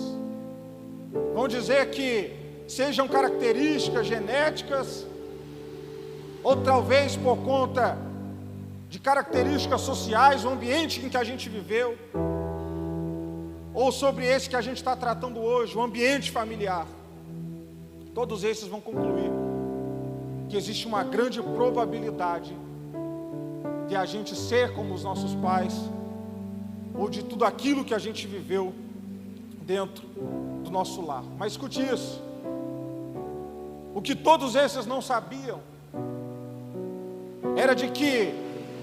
Vão 1.33 1.47
dizer 1.47 1.91
que 1.91 2.33
sejam 2.67 3.07
características 3.07 4.05
genéticas, 4.05 5.07
ou 6.43 6.57
talvez 6.57 7.17
por 7.17 7.37
conta 7.39 7.97
de 8.89 8.99
características 8.99 9.83
sociais, 9.83 10.45
o 10.45 10.49
ambiente 10.49 11.07
em 11.07 11.09
que 11.09 11.17
a 11.17 11.23
gente 11.23 11.49
viveu, 11.49 11.97
ou 13.73 13.93
sobre 13.93 14.27
esse 14.27 14.51
que 14.51 14.57
a 14.57 14.61
gente 14.61 14.79
está 14.79 14.97
tratando 14.97 15.41
hoje, 15.41 15.79
o 15.79 15.81
ambiente 15.81 16.33
familiar. 16.33 16.87
Todos 18.15 18.45
esses 18.45 18.67
vão 18.67 18.81
concluir 18.81 19.31
que 20.49 20.57
existe 20.57 20.87
uma 20.87 21.05
grande 21.05 21.41
probabilidade 21.43 22.57
de 23.87 23.97
a 23.97 24.05
gente 24.05 24.37
ser 24.37 24.73
como 24.75 24.95
os 24.95 25.05
nossos 25.05 25.35
pais, 25.37 25.75
ou 26.95 27.09
de 27.09 27.25
tudo 27.25 27.45
aquilo 27.45 27.85
que 27.85 27.95
a 27.95 27.99
gente 27.99 28.27
viveu 28.27 28.73
dentro 29.63 30.07
do 30.65 30.71
nosso 30.71 31.01
lar. 31.05 31.25
Mas 31.39 31.53
escute 31.53 31.81
isso: 31.83 32.23
o 33.95 34.03
que 34.03 34.15
todos 34.15 34.55
esses 34.55 34.87
não 34.87 35.01
sabiam 35.01 35.61
era 37.57 37.75
de 37.75 37.89
que 37.91 38.35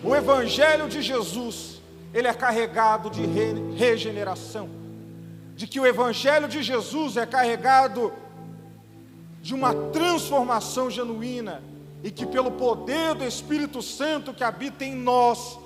o 0.04 0.16
Evangelho 0.16 0.88
de 0.88 1.02
Jesus 1.02 1.82
ele 2.14 2.28
é 2.28 2.34
carregado 2.34 3.10
de 3.10 3.26
re 3.26 3.54
regeneração, 3.76 4.70
de 5.56 5.68
que 5.68 5.80
o 5.80 5.86
Evangelho 5.86 6.48
de 6.48 6.64
Jesus 6.64 7.18
é 7.18 7.26
carregado 7.26 8.02
de 8.10 8.27
uma 9.54 9.74
transformação 9.74 10.90
genuína 10.90 11.62
e 12.04 12.12
que 12.12 12.26
pelo 12.26 12.52
poder 12.52 13.16
do 13.16 13.24
Espírito 13.24 13.82
Santo 13.82 14.34
que 14.34 14.44
habita 14.44 14.84
em 14.84 14.96
nós, 14.96 15.60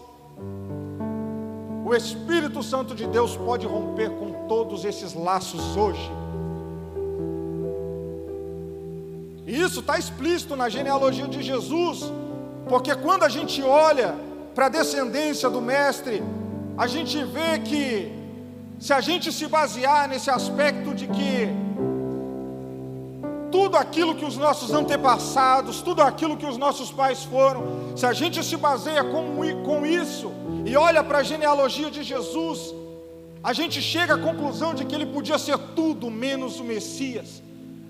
o 1.86 1.94
Espírito 1.94 2.64
Santo 2.64 2.96
de 2.96 3.06
Deus 3.08 3.36
pode 3.36 3.66
romper 3.66 4.10
com 4.12 4.48
todos 4.48 4.86
esses 4.86 5.14
laços 5.14 5.76
hoje. 5.76 6.12
E 9.46 9.62
isso 9.62 9.82
está 9.82 9.98
explícito 9.98 10.56
na 10.56 10.70
genealogia 10.70 11.28
de 11.28 11.42
Jesus, 11.42 12.12
porque 12.70 12.96
quando 12.96 13.24
a 13.24 13.30
gente 13.30 13.62
olha 13.62 14.16
para 14.56 14.68
a 14.68 14.70
descendência 14.70 15.50
do 15.50 15.62
Mestre, 15.62 16.24
a 16.78 16.88
gente 16.88 17.22
vê 17.24 17.60
que, 17.60 18.12
se 18.80 18.94
a 18.94 19.02
gente 19.02 19.32
se 19.32 19.48
basear 19.48 20.08
nesse 20.08 20.30
aspecto 20.30 20.94
de 20.94 21.08
que 21.08 21.50
tudo 23.52 23.76
aquilo 23.78 24.16
que 24.16 24.26
os 24.26 24.38
nossos 24.38 24.72
antepassados, 24.72 25.82
tudo 25.82 26.02
aquilo 26.02 26.38
que 26.38 26.46
os 26.46 26.58
nossos 26.58 26.92
pais 26.92 27.24
foram, 27.24 27.96
se 27.96 28.06
a 28.06 28.14
gente 28.14 28.44
se 28.44 28.56
baseia 28.58 29.04
com, 29.04 29.24
com 29.66 29.86
isso 29.86 30.32
e 30.66 30.76
olha 30.76 31.04
para 31.04 31.20
a 31.20 31.24
genealogia 31.24 31.92
de 31.92 32.02
Jesus, 32.02 32.74
a 33.44 33.54
gente 33.54 33.82
chega 33.82 34.14
à 34.14 34.18
conclusão 34.18 34.74
de 34.74 34.86
que 34.86 34.96
ele 34.96 35.06
podia 35.06 35.38
ser 35.38 35.58
tudo 35.76 36.10
menos 36.10 36.60
o 36.60 36.64
Messias. 36.64 37.42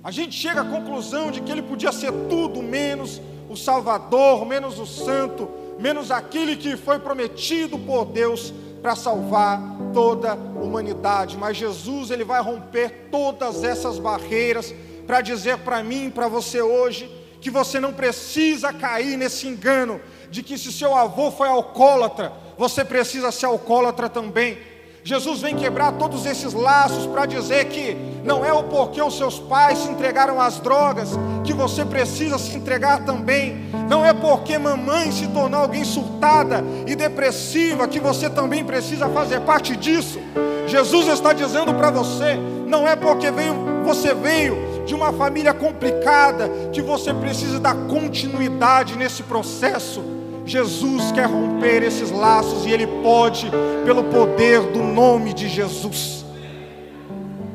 A 0.04 0.10
gente 0.10 0.36
chega 0.36 0.62
à 0.62 0.65
conclusão 0.65 1.30
de 1.30 1.41
que 1.41 1.52
ele 1.52 1.62
podia 1.62 1.91
ser 1.91 2.12
tudo 2.30 2.63
menos 2.63 3.21
o 3.50 3.56
Salvador, 3.56 4.45
menos 4.45 4.80
o 4.80 4.86
Santo, 4.86 5.50
menos 5.78 6.10
aquele 6.10 6.56
que 6.56 6.76
foi 6.78 7.00
prometido 7.00 7.78
por 7.78 8.06
Deus 8.06 8.54
para 8.82 8.95
salvar 8.95 9.62
toda 9.93 10.32
a 10.32 10.36
humanidade. 10.36 11.38
Mas 11.38 11.58
Jesus, 11.58 12.10
ele 12.10 12.24
vai 12.24 12.41
romper 12.41 13.10
todas 13.12 13.63
essas 13.63 14.00
barreiras 14.00 14.74
para 15.12 15.19
dizer 15.19 15.58
para 15.58 15.84
mim, 15.84 16.10
para 16.10 16.30
você 16.30 16.62
hoje, 16.62 17.12
que 17.41 17.50
você 17.50 17.82
não 17.82 17.91
precisa 17.91 18.71
cair 18.71 19.17
nesse 19.17 19.45
engano 19.45 20.00
de 20.30 20.41
que 20.41 20.58
se 20.58 20.71
seu 20.71 20.95
avô 20.95 21.30
foi 21.30 21.50
alcoólatra, 21.50 22.32
você 22.58 22.86
precisa 22.86 23.30
ser 23.30 23.47
alcoólatra 23.47 24.08
também. 24.08 24.58
Jesus 25.04 25.41
vem 25.41 25.58
quebrar 25.58 25.91
todos 25.97 26.26
esses 26.26 26.54
laços 26.54 27.08
para 27.08 27.26
dizer 27.26 27.65
que 27.65 27.93
não 28.24 28.45
é 28.45 28.54
o 28.54 28.63
porquê 28.63 29.02
os 29.02 29.17
seus 29.17 29.38
pais 29.38 29.80
se 29.80 29.89
entregaram 29.89 30.39
às 30.39 30.60
drogas 30.62 31.10
que 31.43 31.52
você 31.52 31.84
precisa 31.84 32.38
se 32.38 32.56
entregar 32.56 33.04
também. 33.04 33.69
Não 33.89 34.06
é 34.06 34.13
porque 34.13 34.58
mamãe 34.58 35.12
se 35.12 35.28
tornou 35.28 35.60
alguém 35.60 35.84
surtada 35.84 36.63
e 36.88 36.95
depressiva 36.95 37.86
que 37.86 38.00
você 38.00 38.30
também 38.30 38.63
precisa 38.63 39.10
fazer 39.10 39.41
parte 39.41 39.76
disso. 39.76 40.21
Jesus 40.67 41.10
está 41.10 41.34
dizendo 41.34 41.74
para 41.74 41.91
você, 41.91 42.38
não 42.65 42.88
é 42.88 42.95
porque 42.95 43.30
veio, 43.30 43.84
você 43.84 44.13
veio 44.13 44.70
de 44.86 44.96
uma 44.96 45.13
família 45.13 45.54
complicada, 45.54 46.50
que 46.72 46.82
você 46.82 47.13
precisa 47.13 47.60
dar 47.60 47.76
continuidade 47.88 48.98
nesse 48.98 49.24
processo. 49.24 50.02
Jesus 50.46 51.12
quer 51.12 51.28
romper 51.28 51.84
esses 51.84 52.12
laços 52.12 52.65
e 52.65 52.72
Ele 52.72 52.88
pode, 53.02 53.50
pelo 53.86 54.04
poder 54.06 54.62
do 54.72 54.80
nome 54.80 55.34
de 55.34 55.48
Jesus. 55.48 56.26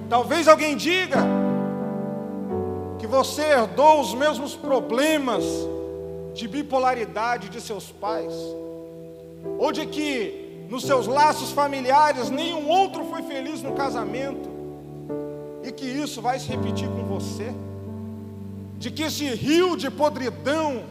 Talvez 0.09 0.47
alguém 0.47 0.77
diga 0.77 1.19
que 2.99 3.07
você 3.07 3.43
herdou 3.43 4.01
os 4.01 4.15
mesmos 4.15 4.55
problemas 4.55 5.45
de 6.33 6.47
bipolaridade 6.47 7.49
de 7.49 7.61
seus 7.61 7.91
pais, 7.91 8.35
ou 9.59 9.73
de 9.73 9.87
que 9.87 10.67
nos 10.69 10.85
seus 10.85 11.07
laços 11.07 11.51
familiares 11.51 12.31
nenhum 12.31 12.69
outro 12.69 13.05
foi 13.07 13.23
feliz 13.23 13.63
no 13.63 13.73
casamento 13.73 14.56
e 15.67 15.73
que 15.73 15.85
isso 15.85 16.23
vai 16.23 16.39
se 16.39 16.47
repetir 16.47 16.89
com 16.89 17.05
você, 17.05 17.53
de 18.79 18.89
que 18.89 19.03
esse 19.03 19.27
rio 19.35 19.77
de 19.77 19.91
podridão 19.91 20.85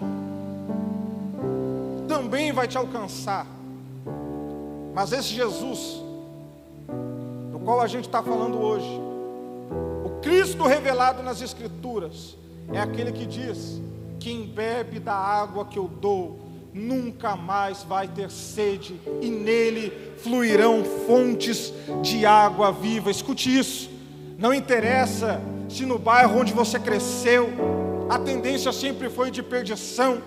também 2.10 2.52
vai 2.52 2.68
te 2.68 2.78
alcançar. 2.78 3.48
Mas 4.94 5.14
esse 5.14 5.30
Jesus, 5.30 6.04
do 7.54 7.60
qual 7.64 7.80
a 7.80 7.88
gente 7.88 8.06
está 8.06 8.22
falando 8.22 8.58
hoje, 8.58 8.90
o 10.04 10.20
Cristo 10.22 10.66
revelado 10.66 11.24
nas 11.24 11.42
Escrituras, 11.42 12.38
é 12.74 12.80
aquele 12.80 13.14
que 13.14 13.26
diz: 13.26 13.82
quem 14.20 14.46
bebe 14.46 15.00
da 15.00 15.16
água 15.16 15.66
que 15.66 15.80
eu 15.80 15.88
dou, 15.88 16.40
nunca 16.74 17.38
mais 17.38 17.82
vai 17.84 18.10
ter 18.10 18.30
sede, 18.30 19.00
e 19.22 19.30
nele 19.30 19.94
fluirão 20.18 20.84
fontes 21.08 21.72
de 22.02 22.26
água 22.26 22.74
viva. 22.74 23.10
Escute 23.10 23.58
isso. 23.58 23.95
Não 24.38 24.54
interessa 24.54 25.42
se 25.70 25.86
no 25.86 25.98
bairro 25.98 26.40
onde 26.40 26.54
você 26.54 26.80
cresceu 26.80 27.50
a 28.08 28.20
tendência 28.20 28.72
sempre 28.72 29.10
foi 29.10 29.32
de 29.32 29.42
perdição. 29.42 30.22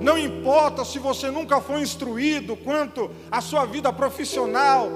Não 0.00 0.18
importa 0.18 0.84
se 0.84 0.98
você 0.98 1.30
nunca 1.30 1.60
foi 1.60 1.80
instruído 1.80 2.56
quanto 2.56 3.10
à 3.30 3.40
sua 3.40 3.64
vida 3.64 3.92
profissional. 3.92 4.88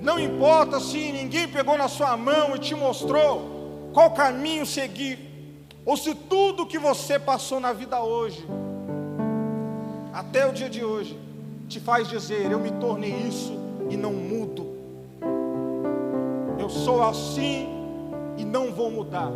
Não 0.00 0.18
importa 0.18 0.78
se 0.78 1.10
ninguém 1.10 1.48
pegou 1.48 1.76
na 1.76 1.88
sua 1.88 2.16
mão 2.16 2.54
e 2.54 2.58
te 2.58 2.74
mostrou 2.74 3.90
qual 3.92 4.10
caminho 4.10 4.66
seguir. 4.66 5.18
Ou 5.84 5.96
se 5.96 6.14
tudo 6.14 6.66
que 6.66 6.78
você 6.78 7.18
passou 7.18 7.58
na 7.58 7.72
vida 7.72 8.00
hoje, 8.00 8.46
até 10.12 10.46
o 10.46 10.52
dia 10.52 10.68
de 10.68 10.84
hoje, 10.84 11.18
te 11.66 11.80
faz 11.80 12.08
dizer: 12.08 12.50
Eu 12.50 12.58
me 12.58 12.70
tornei 12.72 13.10
isso 13.10 13.58
e 13.88 13.96
não 13.96 14.12
mudo 14.12 14.67
eu 16.68 16.70
sou 16.70 17.02
assim 17.02 17.66
e 18.36 18.44
não 18.44 18.70
vou 18.70 18.90
mudar. 18.90 19.32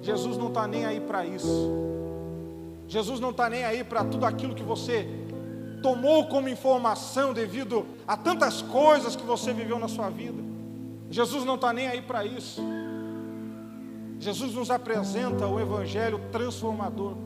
Jesus 0.00 0.38
não 0.38 0.48
está 0.48 0.66
nem 0.66 0.86
aí 0.86 0.98
para 0.98 1.26
isso. 1.26 1.70
Jesus 2.88 3.20
não 3.20 3.28
está 3.28 3.50
nem 3.50 3.62
aí 3.62 3.84
para 3.84 4.02
tudo 4.04 4.24
aquilo 4.24 4.54
que 4.54 4.62
você 4.62 5.06
tomou 5.82 6.26
como 6.26 6.48
informação 6.48 7.34
devido 7.34 7.84
a 8.08 8.16
tantas 8.16 8.62
coisas 8.62 9.14
que 9.14 9.22
você 9.22 9.52
viveu 9.52 9.78
na 9.78 9.86
sua 9.86 10.08
vida. 10.08 10.42
Jesus 11.10 11.44
não 11.44 11.56
está 11.56 11.74
nem 11.74 11.88
aí 11.88 12.00
para 12.00 12.24
isso. 12.24 12.62
Jesus 14.18 14.54
nos 14.54 14.70
apresenta 14.70 15.46
o 15.46 15.60
Evangelho 15.60 16.18
transformador. 16.32 17.16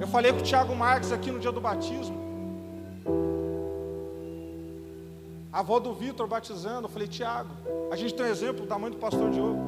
Eu 0.00 0.06
falei 0.06 0.32
com 0.32 0.38
o 0.38 0.42
Tiago 0.42 0.74
Marques 0.76 1.10
aqui 1.10 1.32
no 1.32 1.40
dia 1.40 1.50
do 1.50 1.60
batismo. 1.60 2.25
A 5.56 5.60
avó 5.60 5.80
do 5.80 5.94
Vitor 5.94 6.26
batizando, 6.28 6.84
eu 6.84 6.90
falei, 6.90 7.08
Tiago, 7.08 7.48
a 7.90 7.96
gente 7.96 8.12
tem 8.12 8.26
um 8.26 8.28
exemplo 8.28 8.66
da 8.66 8.78
mãe 8.78 8.90
do 8.90 8.98
pastor 8.98 9.30
Diogo. 9.30 9.58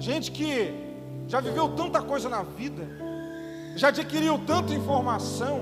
Gente 0.00 0.32
que 0.32 0.74
já 1.28 1.38
viveu 1.40 1.68
tanta 1.76 2.02
coisa 2.02 2.28
na 2.28 2.42
vida, 2.42 2.82
já 3.76 3.86
adquiriu 3.86 4.36
tanta 4.44 4.74
informação, 4.74 5.60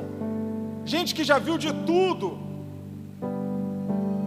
gente 0.86 1.14
que 1.14 1.22
já 1.22 1.38
viu 1.38 1.58
de 1.58 1.70
tudo, 1.84 2.38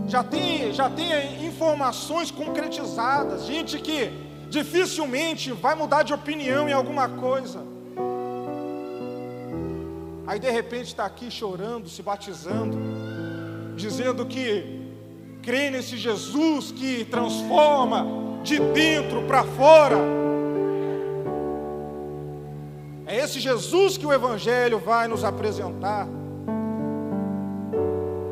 já 0.07 0.23
tem, 0.23 0.71
já 0.71 0.87
tem 0.87 1.47
informações 1.47 2.29
concretizadas, 2.29 3.47
gente 3.47 3.79
que 3.79 4.11
dificilmente 4.51 5.51
vai 5.51 5.73
mudar 5.73 6.03
de 6.03 6.13
opinião 6.13 6.69
em 6.69 6.73
alguma 6.73 7.09
coisa. 7.09 7.65
Aí 10.27 10.37
de 10.37 10.51
repente 10.51 10.89
está 10.89 11.07
aqui 11.07 11.31
chorando, 11.31 11.89
se 11.89 12.03
batizando, 12.03 12.77
dizendo 13.75 14.23
que 14.23 14.76
crê 15.47 15.69
nesse 15.69 15.95
Jesus 15.95 16.73
que 16.73 17.05
transforma 17.05 18.05
de 18.43 18.59
dentro 18.59 19.23
para 19.23 19.45
fora. 19.45 19.95
É 23.05 23.15
esse 23.15 23.39
Jesus 23.39 23.95
que 23.95 24.05
o 24.05 24.11
Evangelho 24.11 24.77
vai 24.77 25.07
nos 25.07 25.23
apresentar. 25.23 26.05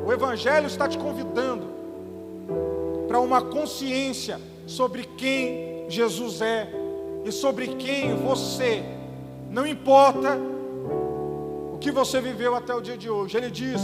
O 0.05 0.11
Evangelho 0.11 0.67
está 0.67 0.89
te 0.89 0.97
convidando 0.97 1.67
para 3.07 3.21
uma 3.21 3.41
consciência 3.41 4.37
sobre 4.67 5.05
quem 5.05 5.85
Jesus 5.87 6.41
é 6.41 6.67
e 7.23 7.31
sobre 7.31 7.67
quem 7.75 8.13
você, 8.17 8.83
não 9.49 9.65
importa 9.65 10.37
o 11.73 11.77
que 11.77 11.91
você 11.91 12.19
viveu 12.19 12.53
até 12.55 12.75
o 12.75 12.81
dia 12.81 12.97
de 12.97 13.09
hoje. 13.09 13.37
Ele 13.37 13.49
diz 13.49 13.79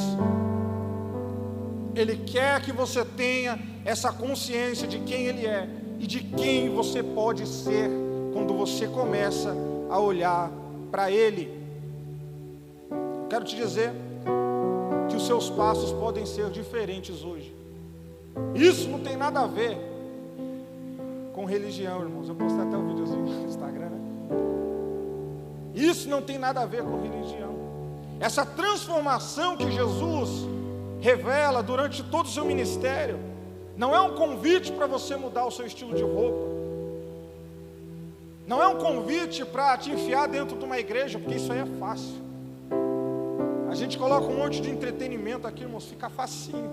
Ele 1.96 2.18
quer 2.18 2.62
que 2.62 2.72
você 2.72 3.04
tenha 3.04 3.60
essa 3.84 4.12
consciência 4.12 4.88
de 4.88 5.00
quem 5.00 5.26
Ele 5.26 5.46
é 5.46 5.68
e 6.00 6.08
de 6.08 6.22
quem 6.22 6.70
você 6.70 7.04
pode 7.04 7.46
ser 7.48 7.90
quando 8.34 8.54
você 8.54 8.88
começa 8.88 9.56
a 9.90 10.00
olhar 10.00 10.52
para 10.90 11.12
Ele. 11.12 11.60
Quero 13.30 13.46
te 13.46 13.56
dizer 13.56 13.92
que 15.10 15.16
os 15.16 15.26
seus 15.26 15.50
passos 15.50 15.92
podem 15.92 16.26
ser 16.26 16.50
diferentes 16.50 17.24
hoje. 17.24 17.56
Isso 18.56 18.90
não 18.90 19.00
tem 19.00 19.18
nada 19.18 19.42
a 19.42 19.48
ver 19.48 19.78
com 21.34 21.46
religião, 21.46 22.02
irmãos. 22.02 22.30
Eu 22.30 22.36
postei 22.36 22.62
até 22.62 22.78
um 22.78 22.88
videozinho 22.88 23.26
no 23.26 23.48
Instagram, 23.48 23.90
né? 23.90 24.00
Isso 25.74 26.10
não 26.10 26.22
tem 26.22 26.38
nada 26.38 26.62
a 26.62 26.66
ver 26.66 26.84
com 26.84 27.02
religião. 27.02 27.52
Essa 28.20 28.46
transformação 28.46 29.58
que 29.58 29.70
Jesus 29.72 30.48
revela 31.02 31.62
durante 31.64 32.04
todo 32.04 32.28
o 32.28 32.30
seu 32.30 32.46
ministério, 32.46 33.20
não 33.76 33.94
é 33.94 34.00
um 34.00 34.14
convite 34.16 34.72
para 34.72 34.86
você 34.86 35.16
mudar 35.16 35.46
o 35.46 35.52
seu 35.52 35.66
estilo 35.66 35.96
de 35.96 36.04
roupa, 36.04 36.46
não 38.48 38.62
é 38.62 38.68
um 38.68 38.78
convite 38.78 39.44
para 39.44 39.78
te 39.78 39.90
enfiar 39.90 40.28
dentro 40.28 40.58
de 40.58 40.64
uma 40.64 40.78
igreja, 40.78 41.18
porque 41.18 41.36
isso 41.36 41.52
aí 41.52 41.60
é 41.60 41.66
fácil. 41.80 42.22
A 43.70 43.74
gente 43.74 43.98
coloca 43.98 44.28
um 44.28 44.36
monte 44.36 44.62
de 44.62 44.70
entretenimento 44.70 45.48
aqui, 45.48 45.64
irmãos, 45.64 45.86
fica 45.86 46.10
facinho. 46.10 46.70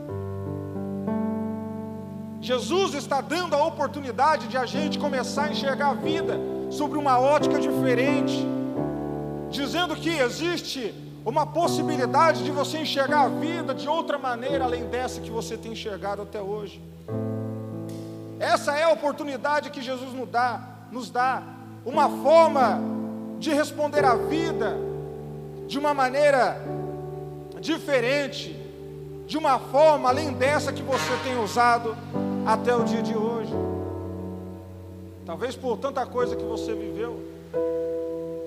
Jesus 2.41 2.95
está 2.95 3.21
dando 3.21 3.55
a 3.55 3.65
oportunidade 3.65 4.47
de 4.49 4.57
a 4.57 4.67
gente 4.67 4.99
começar 4.99 5.45
a 5.45 5.51
enxergar 5.51 5.91
a 5.91 5.95
vida 5.95 6.39
sobre 6.71 6.99
uma 6.99 7.19
ótica 7.19 7.59
diferente, 7.59 8.47
dizendo 9.51 9.97
que 9.97 10.11
existe 10.11 10.95
uma 11.31 11.45
possibilidade 11.45 12.43
de 12.43 12.51
você 12.51 12.79
enxergar 12.79 13.23
a 13.23 13.29
vida 13.29 13.75
de 13.75 13.89
outra 13.89 14.17
maneira 14.17 14.65
além 14.65 14.87
dessa 14.87 15.21
que 15.21 15.31
você 15.31 15.57
tem 15.57 15.73
enxergado 15.73 16.23
até 16.23 16.41
hoje. 16.41 16.83
Essa 18.39 18.77
é 18.77 18.85
a 18.85 18.91
oportunidade 18.91 19.71
que 19.71 19.83
Jesus 19.83 20.13
nos 20.15 20.29
dá, 20.29 20.61
nos 20.91 21.11
dá 21.11 21.43
uma 21.85 22.09
forma 22.09 22.81
de 23.39 23.53
responder 23.53 24.05
à 24.05 24.15
vida 24.15 24.77
de 25.67 25.79
uma 25.79 25.93
maneira 25.93 26.61
diferente, 27.61 28.57
de 29.27 29.37
uma 29.37 29.59
forma 29.59 30.09
além 30.09 30.33
dessa 30.33 30.73
que 30.73 30.83
você 30.83 31.17
tem 31.25 31.39
usado 31.39 31.95
até 32.47 32.75
o 32.75 32.85
dia 32.85 33.03
de 33.03 33.15
hoje. 33.15 33.53
Talvez 35.27 35.55
por 35.55 35.77
tanta 35.77 36.07
coisa 36.07 36.35
que 36.35 36.45
você 36.45 36.75
viveu, 36.75 37.23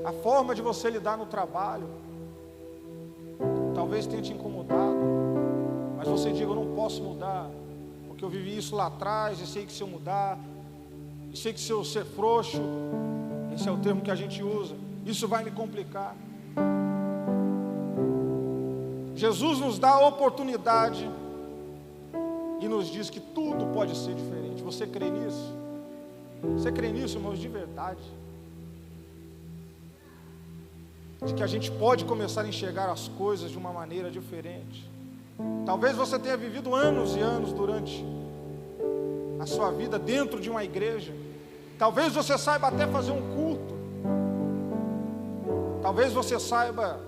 a 0.03 0.11
forma 0.11 0.55
de 0.55 0.63
você 0.63 0.89
lidar 0.89 1.15
no 1.15 1.27
trabalho, 1.27 1.87
talvez 3.91 4.07
tenha 4.07 4.21
te 4.21 4.31
incomodado, 4.31 4.95
mas 5.97 6.07
você 6.07 6.31
diga: 6.31 6.49
Eu 6.49 6.55
não 6.55 6.73
posso 6.73 7.03
mudar, 7.03 7.49
porque 8.07 8.23
eu 8.23 8.29
vivi 8.29 8.57
isso 8.57 8.73
lá 8.73 8.87
atrás, 8.87 9.41
e 9.41 9.45
sei 9.45 9.65
que 9.65 9.73
se 9.73 9.83
eu 9.83 9.87
mudar, 9.87 10.39
e 11.29 11.35
sei 11.35 11.51
que 11.51 11.59
se 11.59 11.69
eu 11.71 11.83
ser 11.83 12.05
frouxo, 12.05 12.61
esse 13.53 13.67
é 13.67 13.71
o 13.71 13.77
termo 13.79 14.01
que 14.01 14.09
a 14.09 14.15
gente 14.15 14.41
usa, 14.41 14.75
isso 15.05 15.27
vai 15.27 15.43
me 15.43 15.51
complicar. 15.51 16.15
Jesus 19.13 19.59
nos 19.59 19.77
dá 19.77 19.89
a 19.89 20.07
oportunidade 20.07 21.11
e 22.61 22.67
nos 22.69 22.87
diz 22.89 23.09
que 23.09 23.19
tudo 23.19 23.65
pode 23.73 23.97
ser 23.97 24.15
diferente. 24.15 24.63
Você 24.63 24.87
crê 24.87 25.09
nisso? 25.09 25.53
Você 26.57 26.71
crê 26.71 26.93
nisso, 26.93 27.17
irmãos, 27.17 27.37
de 27.37 27.49
verdade? 27.49 28.01
De 31.23 31.35
que 31.35 31.43
a 31.43 31.47
gente 31.47 31.71
pode 31.71 32.03
começar 32.05 32.41
a 32.41 32.47
enxergar 32.47 32.89
as 32.89 33.07
coisas 33.07 33.51
de 33.51 33.57
uma 33.57 33.71
maneira 33.71 34.09
diferente. 34.09 34.89
Talvez 35.65 35.95
você 35.95 36.17
tenha 36.17 36.35
vivido 36.35 36.73
anos 36.73 37.15
e 37.15 37.19
anos 37.19 37.53
durante 37.53 38.03
a 39.39 39.45
sua 39.45 39.71
vida 39.71 39.99
dentro 39.99 40.39
de 40.39 40.49
uma 40.49 40.63
igreja. 40.63 41.13
Talvez 41.77 42.13
você 42.13 42.37
saiba 42.37 42.67
até 42.67 42.87
fazer 42.87 43.11
um 43.11 43.21
culto. 43.35 43.71
Talvez 45.81 46.11
você 46.11 46.39
saiba, 46.39 46.99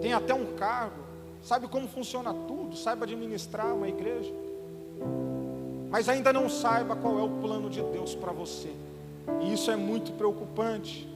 tem 0.00 0.12
até 0.12 0.32
um 0.34 0.54
cargo, 0.56 1.02
sabe 1.42 1.68
como 1.68 1.88
funciona 1.88 2.32
tudo, 2.32 2.76
saiba 2.76 3.04
administrar 3.04 3.74
uma 3.74 3.88
igreja. 3.88 4.32
Mas 5.90 6.08
ainda 6.08 6.32
não 6.32 6.48
saiba 6.48 6.96
qual 6.96 7.18
é 7.18 7.22
o 7.22 7.30
plano 7.40 7.68
de 7.70 7.82
Deus 7.82 8.14
para 8.14 8.32
você. 8.32 8.70
E 9.42 9.52
isso 9.52 9.70
é 9.70 9.76
muito 9.76 10.12
preocupante. 10.12 11.08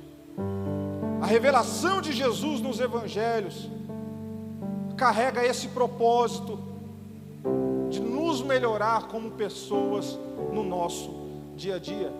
A 1.23 1.27
revelação 1.27 2.01
de 2.01 2.11
Jesus 2.11 2.61
nos 2.61 2.81
evangelhos 2.81 3.71
carrega 4.97 5.47
esse 5.47 5.69
propósito 5.69 6.59
de 7.89 8.01
nos 8.01 8.43
melhorar 8.43 9.07
como 9.07 9.31
pessoas 9.31 10.19
no 10.53 10.65
nosso 10.65 11.13
dia 11.55 11.77
a 11.77 11.79
dia. 11.79 12.13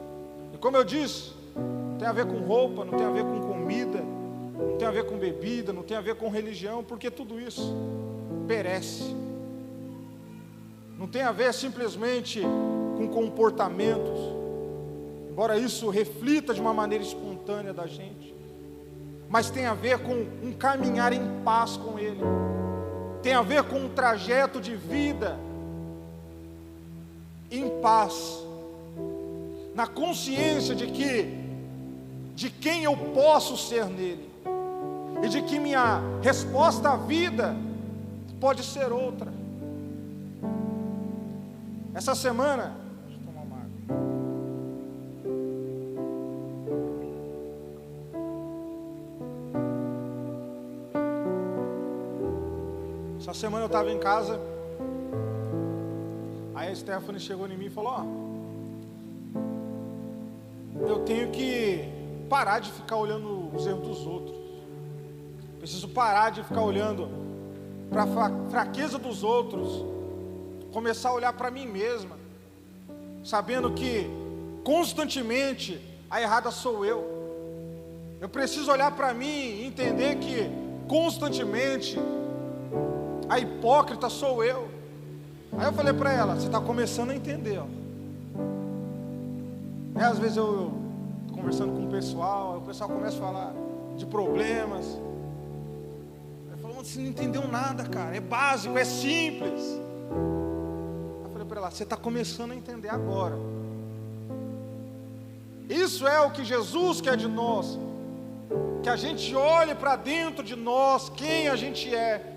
E 0.55 0.57
como 0.57 0.77
eu 0.77 0.85
disse, 0.85 1.33
não 1.57 1.99
tem 1.99 2.07
a 2.07 2.13
ver 2.13 2.27
com 2.27 2.47
roupa, 2.47 2.85
não 2.85 2.97
tem 2.97 3.05
a 3.05 3.11
ver 3.11 3.25
com 3.25 3.41
comida, 3.41 4.05
não 4.57 4.77
tem 4.79 4.87
a 4.87 4.93
ver 4.93 5.05
com 5.05 5.19
bebida, 5.19 5.73
não 5.73 5.83
tem 5.83 5.97
a 5.97 6.01
ver 6.01 6.15
com 6.15 6.29
religião, 6.29 6.85
porque 6.85 7.11
tudo 7.11 7.41
isso 7.41 7.75
perece. 8.47 9.17
Não 10.97 11.09
tem 11.09 11.23
a 11.23 11.33
ver 11.33 11.53
simplesmente 11.53 12.41
com 12.97 13.09
comportamentos, 13.09 14.21
embora 15.29 15.59
isso 15.59 15.91
reflita 15.91 16.55
de 16.55 16.61
uma 16.61 16.73
maneira 16.73 17.03
espontânea 17.03 17.73
da 17.73 17.89
gente 17.89 18.32
mas 19.33 19.49
tem 19.49 19.65
a 19.65 19.73
ver 19.73 19.99
com 20.01 20.13
um 20.47 20.53
caminhar 20.53 21.11
em 21.11 21.41
paz 21.43 21.79
com 21.79 21.99
Ele, 21.99 22.21
tem 23.23 23.33
a 23.33 23.41
ver 23.41 23.63
com 23.63 23.77
um 23.77 23.89
trajeto 23.89 24.61
de 24.61 24.77
vida 24.77 25.39
em 27.51 27.81
paz, 27.81 28.45
na 29.75 29.87
consciência 29.87 30.75
de 30.75 30.87
que, 30.87 31.35
de 32.35 32.51
quem 32.51 32.85
eu 32.85 32.95
posso 32.95 33.57
ser 33.57 33.87
nele, 33.87 34.31
e 35.23 35.29
de 35.31 35.41
que 35.41 35.59
minha 35.59 36.03
resposta 36.21 36.91
à 36.91 36.97
vida 36.97 37.57
pode 38.39 38.63
ser 38.63 38.93
outra. 38.93 39.33
Essa 41.95 42.15
semana, 42.15 42.77
Essa 53.23 53.35
semana 53.35 53.63
eu 53.63 53.67
estava 53.69 53.89
em 53.89 54.01
casa, 54.01 54.41
aí 56.57 56.73
a 56.73 56.75
Stephanie 56.75 57.21
chegou 57.21 57.47
em 57.47 57.57
mim 57.57 57.67
e 57.67 57.71
falou: 57.71 57.93
Ó, 57.93 58.05
eu 60.89 61.05
tenho 61.05 61.31
que 61.31 61.89
parar 62.29 62.59
de 62.59 62.73
ficar 62.73 62.97
olhando 62.97 63.49
os 63.55 63.65
erros 63.65 63.87
dos 63.87 64.05
outros, 64.05 64.37
preciso 65.61 65.87
parar 65.91 66.31
de 66.31 66.43
ficar 66.43 66.63
olhando 66.63 67.09
para 67.91 68.03
a 68.03 68.49
fraqueza 68.51 68.99
dos 68.99 69.23
outros, 69.23 69.85
começar 70.73 71.11
a 71.11 71.15
olhar 71.15 71.33
para 71.33 71.49
mim 71.49 71.65
mesma, 71.65 72.17
sabendo 73.23 73.71
que 73.71 74.11
constantemente 74.65 75.81
a 76.11 76.21
errada 76.21 76.51
sou 76.51 76.85
eu. 76.85 78.19
Eu 78.21 78.29
preciso 78.29 78.73
olhar 78.73 78.91
para 78.97 79.15
mim 79.15 79.61
e 79.61 79.65
entender 79.65 80.17
que 80.17 80.51
constantemente 80.89 81.97
a 83.33 83.39
hipócrita 83.39 84.11
sou 84.11 84.45
eu. 84.45 84.69
Aí 85.57 85.65
eu 85.65 85.73
falei 85.73 85.95
para 85.95 86.13
ela: 86.13 86.35
você 86.35 86.47
está 86.47 86.61
começando 86.61 87.13
a 87.13 87.17
entender. 87.17 87.59
Ó. 87.59 87.67
É, 89.99 90.05
às 90.05 90.19
vezes 90.19 90.37
eu, 90.37 90.47
eu 90.47 91.35
conversando 91.35 91.73
com 91.73 91.87
o 91.87 91.91
pessoal, 91.91 92.59
o 92.59 92.61
pessoal 92.61 92.91
começa 92.91 93.17
a 93.17 93.21
falar 93.21 93.55
de 93.97 94.05
problemas. 94.05 94.85
Ele 96.51 96.61
falou: 96.61 96.85
você 96.85 97.01
não 97.01 97.07
entendeu 97.07 97.49
nada, 97.49 97.85
cara. 97.85 98.15
É 98.15 98.21
básico, 98.21 98.77
é 98.77 98.85
simples. 98.85 99.63
Eu 101.25 101.31
falei 101.33 101.47
para 101.47 101.61
ela: 101.61 101.71
você 101.71 101.85
está 101.85 101.97
começando 101.97 102.51
a 102.51 102.55
entender 102.55 102.91
agora. 102.91 103.39
Isso 105.71 106.07
é 106.07 106.21
o 106.21 106.31
que 106.31 106.45
Jesus 106.45 107.01
quer 107.01 107.17
de 107.17 107.29
nós. 107.29 107.79
Que 108.83 108.91
a 108.91 108.97
gente 108.97 109.35
olhe 109.35 109.75
para 109.75 109.97
dentro 109.97 110.45
de 110.45 110.55
nós, 110.55 111.09
quem 111.09 111.49
a 111.49 111.57
gente 111.57 111.95
é 111.95 112.32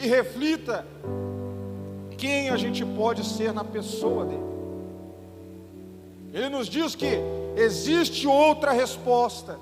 e 0.00 0.06
reflita 0.06 0.86
quem 2.16 2.48
a 2.48 2.56
gente 2.56 2.84
pode 2.84 3.24
ser 3.24 3.52
na 3.52 3.62
pessoa 3.62 4.24
dele. 4.24 4.50
Ele 6.32 6.48
nos 6.48 6.68
diz 6.68 6.94
que 6.94 7.18
existe 7.56 8.26
outra 8.26 8.72
resposta, 8.72 9.58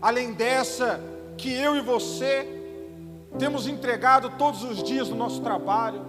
além 0.00 0.32
dessa 0.32 1.00
que 1.36 1.52
eu 1.52 1.76
e 1.76 1.80
você 1.80 2.46
temos 3.38 3.66
entregado 3.66 4.30
todos 4.36 4.62
os 4.62 4.82
dias 4.82 5.08
no 5.08 5.16
nosso 5.16 5.40
trabalho. 5.40 6.02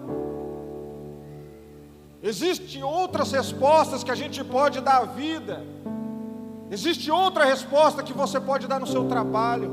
Existem 2.21 2.83
outras 2.83 3.31
respostas 3.31 4.03
que 4.03 4.11
a 4.11 4.15
gente 4.15 4.43
pode 4.43 4.81
dar 4.81 4.97
à 4.97 5.05
vida. 5.05 5.63
Existe 6.69 7.09
outra 7.09 7.45
resposta 7.45 8.03
que 8.03 8.11
você 8.11 8.39
pode 8.39 8.67
dar 8.67 8.79
no 8.79 8.87
seu 8.87 9.05
trabalho, 9.05 9.71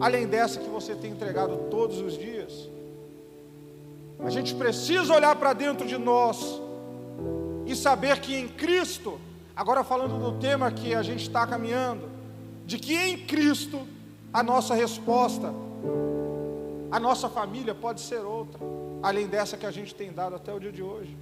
além 0.00 0.26
dessa 0.26 0.60
que 0.60 0.68
você 0.68 0.94
tem 0.94 1.10
entregado 1.10 1.56
todos 1.70 1.98
os 2.00 2.16
dias. 2.16 2.73
A 4.24 4.30
gente 4.30 4.54
precisa 4.54 5.12
olhar 5.12 5.36
para 5.36 5.52
dentro 5.52 5.86
de 5.86 5.98
nós 5.98 6.60
e 7.66 7.76
saber 7.76 8.20
que 8.20 8.34
em 8.34 8.48
Cristo, 8.48 9.20
agora 9.54 9.84
falando 9.84 10.18
do 10.18 10.38
tema 10.38 10.70
que 10.70 10.94
a 10.94 11.02
gente 11.02 11.22
está 11.22 11.46
caminhando, 11.46 12.08
de 12.64 12.78
que 12.78 12.94
em 12.94 13.18
Cristo 13.18 13.86
a 14.32 14.42
nossa 14.42 14.74
resposta, 14.74 15.52
a 16.90 16.98
nossa 16.98 17.28
família 17.28 17.74
pode 17.74 18.00
ser 18.00 18.20
outra, 18.20 18.58
além 19.02 19.26
dessa 19.26 19.58
que 19.58 19.66
a 19.66 19.70
gente 19.70 19.94
tem 19.94 20.10
dado 20.10 20.36
até 20.36 20.52
o 20.54 20.58
dia 20.58 20.72
de 20.72 20.82
hoje. 20.82 21.14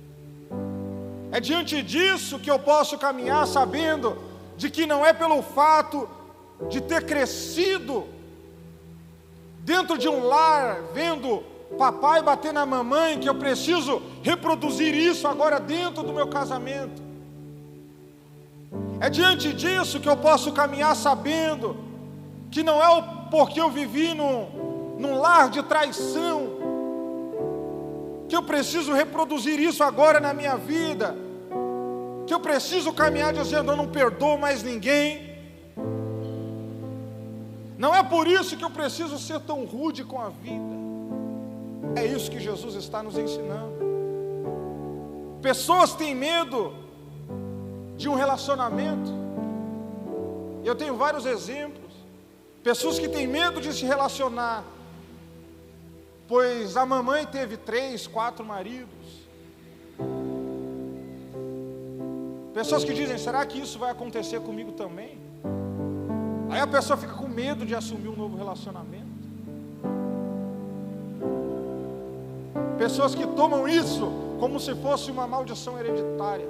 É 1.32 1.40
diante 1.40 1.82
disso 1.82 2.38
que 2.38 2.50
eu 2.50 2.58
posso 2.58 2.96
caminhar 2.98 3.46
sabendo 3.48 4.16
de 4.56 4.70
que 4.70 4.86
não 4.86 5.04
é 5.04 5.12
pelo 5.12 5.42
fato 5.42 6.08
de 6.68 6.80
ter 6.80 7.04
crescido 7.04 8.06
dentro 9.64 9.98
de 9.98 10.08
um 10.08 10.24
lar, 10.24 10.80
vendo 10.94 11.51
papai 11.78 12.22
bater 12.22 12.52
na 12.52 12.64
mamãe, 12.64 13.18
que 13.18 13.28
eu 13.28 13.34
preciso 13.34 14.02
reproduzir 14.22 14.94
isso 14.94 15.26
agora 15.26 15.58
dentro 15.58 16.02
do 16.02 16.12
meu 16.12 16.28
casamento. 16.28 17.02
É 19.00 19.10
diante 19.10 19.52
disso 19.52 20.00
que 20.00 20.08
eu 20.08 20.16
posso 20.16 20.52
caminhar 20.52 20.94
sabendo 20.94 21.76
que 22.50 22.62
não 22.62 22.82
é 22.82 22.88
o 22.88 23.02
porque 23.32 23.58
eu 23.58 23.70
vivi 23.70 24.12
num, 24.12 24.96
num 24.98 25.18
lar 25.18 25.48
de 25.48 25.62
traição, 25.62 26.50
que 28.28 28.36
eu 28.36 28.42
preciso 28.42 28.92
reproduzir 28.92 29.58
isso 29.58 29.82
agora 29.82 30.20
na 30.20 30.34
minha 30.34 30.56
vida, 30.56 31.16
que 32.26 32.34
eu 32.34 32.40
preciso 32.40 32.92
caminhar 32.92 33.32
dizendo 33.32 33.72
eu 33.72 33.76
não 33.76 33.88
perdoo 33.88 34.36
mais 34.36 34.62
ninguém. 34.62 35.32
Não 37.78 37.94
é 37.94 38.02
por 38.02 38.28
isso 38.28 38.56
que 38.56 38.64
eu 38.64 38.70
preciso 38.70 39.18
ser 39.18 39.40
tão 39.40 39.64
rude 39.64 40.04
com 40.04 40.20
a 40.20 40.28
vida. 40.28 40.91
É 41.96 42.06
isso 42.06 42.30
que 42.30 42.40
Jesus 42.40 42.74
está 42.74 43.02
nos 43.02 43.16
ensinando. 43.16 43.72
Pessoas 45.42 45.94
têm 45.94 46.14
medo 46.14 46.74
de 47.96 48.08
um 48.08 48.14
relacionamento. 48.14 49.10
Eu 50.64 50.74
tenho 50.74 50.96
vários 50.96 51.26
exemplos. 51.26 51.92
Pessoas 52.62 52.98
que 52.98 53.08
têm 53.08 53.26
medo 53.26 53.60
de 53.60 53.72
se 53.72 53.84
relacionar, 53.84 54.64
pois 56.28 56.76
a 56.76 56.86
mamãe 56.86 57.26
teve 57.26 57.56
três, 57.56 58.06
quatro 58.06 58.44
maridos. 58.44 59.26
Pessoas 62.54 62.84
que 62.84 62.94
dizem: 62.94 63.18
será 63.18 63.44
que 63.44 63.58
isso 63.58 63.78
vai 63.78 63.90
acontecer 63.90 64.40
comigo 64.40 64.72
também? 64.72 65.18
Aí 66.50 66.60
a 66.60 66.66
pessoa 66.66 66.96
fica 66.96 67.14
com 67.14 67.26
medo 67.26 67.66
de 67.66 67.74
assumir 67.74 68.08
um 68.08 68.16
novo 68.16 68.36
relacionamento. 68.36 69.01
Pessoas 72.82 73.14
que 73.14 73.24
tomam 73.24 73.68
isso 73.68 74.10
como 74.40 74.58
se 74.58 74.74
fosse 74.74 75.08
uma 75.08 75.24
maldição 75.24 75.78
hereditária. 75.78 76.48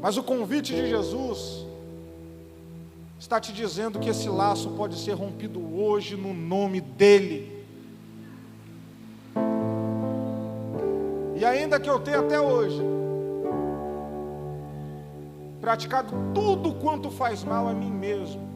Mas 0.00 0.16
o 0.16 0.22
convite 0.22 0.74
de 0.74 0.88
Jesus 0.88 1.66
está 3.20 3.38
te 3.38 3.52
dizendo 3.52 3.98
que 3.98 4.08
esse 4.08 4.26
laço 4.30 4.70
pode 4.70 4.98
ser 4.98 5.12
rompido 5.12 5.60
hoje 5.78 6.16
no 6.16 6.32
nome 6.32 6.80
dEle. 6.80 7.66
E 11.36 11.44
ainda 11.44 11.78
que 11.78 11.90
eu 11.90 12.00
tenha 12.00 12.20
até 12.20 12.40
hoje 12.40 12.80
praticado 15.60 16.14
tudo 16.34 16.72
quanto 16.76 17.10
faz 17.10 17.44
mal 17.44 17.68
a 17.68 17.74
mim 17.74 17.90
mesmo 17.90 18.48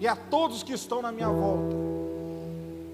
e 0.00 0.08
a 0.08 0.16
todos 0.16 0.62
que 0.62 0.72
estão 0.72 1.02
na 1.02 1.12
minha 1.12 1.28
volta, 1.28 1.93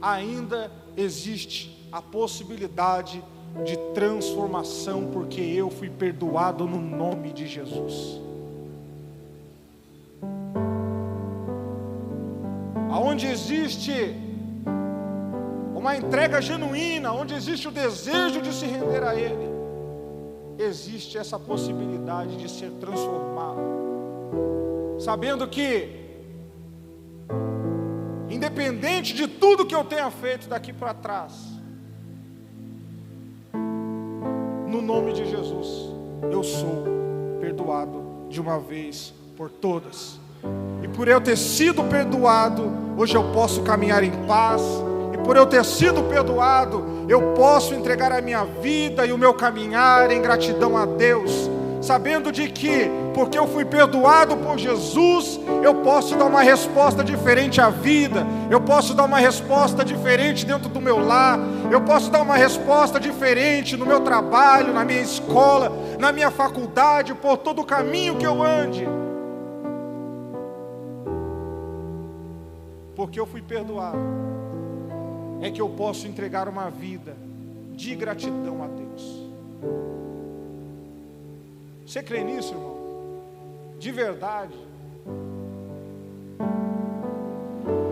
ainda 0.00 0.70
existe 0.96 1.88
a 1.92 2.00
possibilidade 2.00 3.22
de 3.64 3.76
transformação, 3.94 5.10
porque 5.12 5.40
eu 5.40 5.70
fui 5.70 5.90
perdoado 5.90 6.66
no 6.66 6.80
nome 6.80 7.32
de 7.32 7.46
Jesus. 7.46 8.20
Aonde 12.90 13.26
existe 13.26 14.14
uma 15.74 15.96
entrega 15.96 16.40
genuína, 16.40 17.12
onde 17.12 17.34
existe 17.34 17.66
o 17.66 17.70
desejo 17.70 18.40
de 18.42 18.52
se 18.52 18.66
render 18.66 19.02
a 19.02 19.14
Ele, 19.14 19.48
existe 20.58 21.16
essa 21.16 21.38
possibilidade 21.38 22.36
de 22.36 22.48
ser 22.48 22.70
transformado, 22.72 23.60
sabendo 24.98 25.48
que 25.48 25.99
independente 28.30 29.12
de 29.12 29.26
tudo 29.26 29.66
que 29.66 29.74
eu 29.74 29.84
tenha 29.84 30.10
feito 30.10 30.48
daqui 30.48 30.72
para 30.72 30.94
trás, 30.94 31.32
no 34.66 34.80
nome 34.80 35.12
de 35.12 35.28
Jesus, 35.28 35.90
eu 36.30 36.42
sou 36.44 36.84
perdoado 37.40 38.26
de 38.28 38.40
uma 38.40 38.58
vez 38.58 39.12
por 39.36 39.50
todas. 39.50 40.18
E 40.82 40.88
por 40.88 41.08
eu 41.08 41.20
ter 41.20 41.36
sido 41.36 41.82
perdoado, 41.84 42.70
hoje 42.96 43.16
eu 43.16 43.32
posso 43.32 43.62
caminhar 43.62 44.02
em 44.04 44.12
paz. 44.26 44.62
E 45.12 45.18
por 45.18 45.36
eu 45.36 45.44
ter 45.44 45.64
sido 45.64 46.04
perdoado, 46.04 47.04
eu 47.08 47.34
posso 47.34 47.74
entregar 47.74 48.12
a 48.12 48.22
minha 48.22 48.44
vida 48.44 49.04
e 49.04 49.12
o 49.12 49.18
meu 49.18 49.34
caminhar 49.34 50.10
em 50.10 50.22
gratidão 50.22 50.76
a 50.76 50.86
Deus 50.86 51.50
sabendo 51.80 52.30
de 52.30 52.48
que, 52.48 52.90
porque 53.14 53.38
eu 53.38 53.46
fui 53.46 53.64
perdoado 53.64 54.36
por 54.36 54.58
Jesus, 54.58 55.40
eu 55.62 55.76
posso 55.76 56.14
dar 56.16 56.26
uma 56.26 56.42
resposta 56.42 57.02
diferente 57.02 57.60
à 57.60 57.70
vida, 57.70 58.26
eu 58.50 58.60
posso 58.60 58.94
dar 58.94 59.04
uma 59.04 59.18
resposta 59.18 59.84
diferente 59.84 60.44
dentro 60.44 60.68
do 60.68 60.80
meu 60.80 60.98
lar, 60.98 61.38
eu 61.70 61.80
posso 61.80 62.10
dar 62.10 62.22
uma 62.22 62.36
resposta 62.36 63.00
diferente 63.00 63.76
no 63.76 63.86
meu 63.86 64.00
trabalho, 64.00 64.72
na 64.72 64.84
minha 64.84 65.00
escola, 65.00 65.72
na 65.98 66.12
minha 66.12 66.30
faculdade, 66.30 67.14
por 67.14 67.38
todo 67.38 67.62
o 67.62 67.64
caminho 67.64 68.16
que 68.16 68.26
eu 68.26 68.42
ande. 68.42 68.86
Porque 72.94 73.18
eu 73.18 73.26
fui 73.26 73.40
perdoado, 73.40 73.98
é 75.40 75.50
que 75.50 75.60
eu 75.60 75.68
posso 75.70 76.06
entregar 76.06 76.48
uma 76.48 76.68
vida 76.68 77.16
de 77.72 77.94
gratidão 77.94 78.62
a 78.62 78.66
Deus. 78.66 79.89
Você 81.90 82.04
crê 82.04 82.22
nisso, 82.22 82.54
irmão? 82.54 82.76
De 83.76 83.90
verdade. 83.90 84.54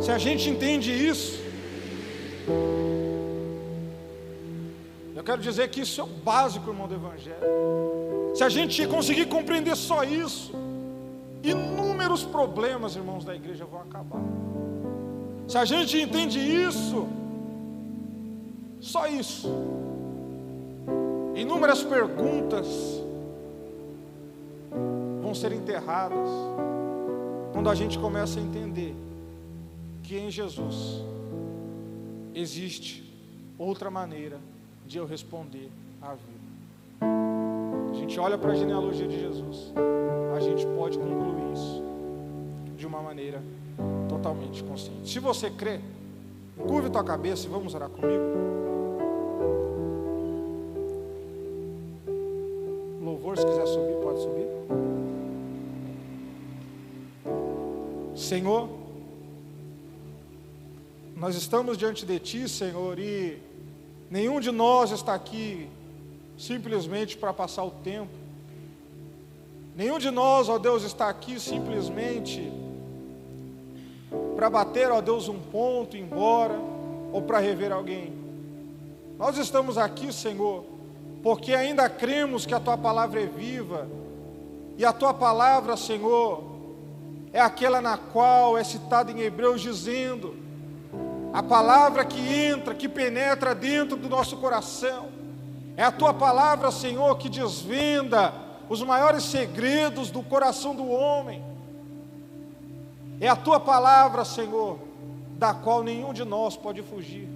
Se 0.01 0.13
a 0.13 0.19
gente 0.19 0.49
entende 0.49 0.93
isso, 0.93 1.43
eu 5.17 5.25
quero 5.25 5.43
dizer 5.43 5.69
que 5.71 5.81
isso 5.81 6.01
é 6.01 6.05
o 6.05 6.07
básico, 6.07 6.71
irmão, 6.71 6.87
do 6.87 6.95
Evangelho. 6.95 8.37
Se 8.37 8.45
a 8.45 8.49
gente 8.49 8.87
conseguir 8.87 9.27
compreender 9.27 9.75
só 9.75 10.05
isso, 10.05 10.53
inúmeros 11.43 12.23
problemas, 12.23 12.95
irmãos 12.95 13.25
da 13.25 13.35
igreja, 13.35 13.65
vão 13.65 13.81
acabar. 13.81 14.23
Se 15.49 15.59
a 15.59 15.65
gente 15.65 16.01
entende 16.01 16.39
isso, 16.39 17.09
só 18.81 19.09
isso, 19.09 19.51
inúmeras 21.35 21.83
perguntas, 21.83 23.08
vão 25.29 25.35
ser 25.35 25.53
enterradas 25.53 26.27
quando 27.53 27.69
a 27.69 27.75
gente 27.75 27.99
começa 27.99 28.41
a 28.41 28.43
entender 28.43 28.97
que 30.03 30.17
em 30.17 30.31
Jesus 30.31 31.05
existe 32.35 33.05
outra 33.59 33.91
maneira 33.91 34.39
de 34.87 34.97
eu 34.97 35.05
responder 35.05 35.71
à 36.01 36.15
vida. 36.15 37.11
A 37.91 37.95
gente 37.95 38.19
olha 38.19 38.39
para 38.39 38.53
a 38.53 38.55
genealogia 38.55 39.07
de 39.07 39.21
Jesus, 39.21 39.71
a 40.35 40.41
gente 40.41 40.67
pode 40.69 40.97
concluir 40.97 41.53
isso 41.53 41.83
de 42.75 42.87
uma 42.87 43.03
maneira 43.03 43.43
totalmente 44.09 44.65
consciente. 44.65 45.11
Se 45.11 45.19
você 45.19 45.51
crê, 45.51 45.81
curve 46.67 46.89
tua 46.89 47.05
cabeça 47.05 47.47
e 47.47 47.51
vamos 47.51 47.75
orar 47.75 47.91
comigo. 47.91 48.25
Louvor, 53.03 53.37
se 53.37 53.45
quiser 53.45 53.67
subir, 53.67 53.95
pode 54.03 54.21
subir. 54.23 54.78
Senhor, 58.29 58.69
nós 61.17 61.35
estamos 61.35 61.79
diante 61.79 62.05
de 62.05 62.19
Ti, 62.19 62.47
Senhor, 62.47 62.99
e 62.99 63.39
nenhum 64.11 64.39
de 64.39 64.51
nós 64.51 64.91
está 64.91 65.15
aqui 65.15 65.67
simplesmente 66.37 67.17
para 67.17 67.33
passar 67.33 67.65
o 67.65 67.71
tempo. 67.71 68.13
Nenhum 69.75 69.99
de 69.99 70.11
nós, 70.11 70.51
ó 70.51 70.59
Deus, 70.59 70.83
está 70.83 71.09
aqui 71.09 71.41
simplesmente 71.41 72.53
para 74.37 74.51
bater, 74.51 74.91
ó 74.91 75.01
Deus, 75.01 75.27
um 75.27 75.41
ponto, 75.41 75.97
ir 75.97 76.01
embora, 76.01 76.61
ou 77.11 77.23
para 77.23 77.39
rever 77.39 77.73
alguém. 77.73 78.13
Nós 79.19 79.39
estamos 79.39 79.79
aqui, 79.79 80.13
Senhor, 80.13 80.67
porque 81.23 81.55
ainda 81.55 81.89
cremos 81.89 82.45
que 82.45 82.53
a 82.53 82.61
Tua 82.61 82.77
palavra 82.77 83.23
é 83.23 83.27
viva, 83.27 83.89
e 84.77 84.85
a 84.85 84.93
Tua 84.93 85.15
palavra, 85.15 85.79
Senhor, 85.79 86.58
é 87.33 87.41
aquela 87.41 87.81
na 87.81 87.97
qual 87.97 88.57
é 88.57 88.65
citado 88.65 89.11
em 89.11 89.21
Hebreus 89.21 89.61
dizendo 89.61 90.37
a 91.33 91.43
palavra 91.43 92.05
que 92.05 92.19
entra, 92.19 92.75
que 92.75 92.89
penetra 92.89 93.55
dentro 93.55 93.97
do 93.97 94.09
nosso 94.09 94.37
coração. 94.39 95.09
É 95.77 95.85
a 95.85 95.93
tua 95.93 96.15
palavra, 96.15 96.71
Senhor, 96.71 97.17
que 97.19 97.29
desvenda 97.29 98.33
os 98.69 98.83
maiores 98.83 99.25
segredos 99.25 100.11
do 100.11 100.23
coração 100.23 100.75
do 100.75 100.89
homem. 100.89 101.45
É 103.21 103.29
a 103.29 103.37
tua 103.37 103.61
palavra, 103.61 104.25
Senhor, 104.25 104.79
da 105.39 105.55
qual 105.55 105.83
nenhum 105.83 106.13
de 106.13 106.25
nós 106.25 106.57
pode 106.57 106.83
fugir. 106.83 107.29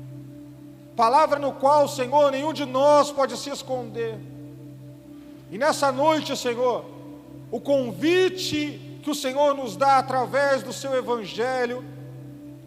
Palavra 0.96 1.38
no 1.38 1.52
qual, 1.52 1.86
Senhor, 1.86 2.30
nenhum 2.30 2.52
de 2.52 2.64
nós 2.64 3.10
pode 3.10 3.36
se 3.36 3.50
esconder. 3.50 4.18
E 5.50 5.58
nessa 5.58 5.92
noite, 5.92 6.36
Senhor, 6.36 6.84
o 7.50 7.60
convite 7.60 8.91
que 9.02 9.10
o 9.10 9.14
Senhor 9.14 9.54
nos 9.54 9.76
dá 9.76 9.98
através 9.98 10.62
do 10.62 10.72
seu 10.72 10.96
evangelho, 10.96 11.84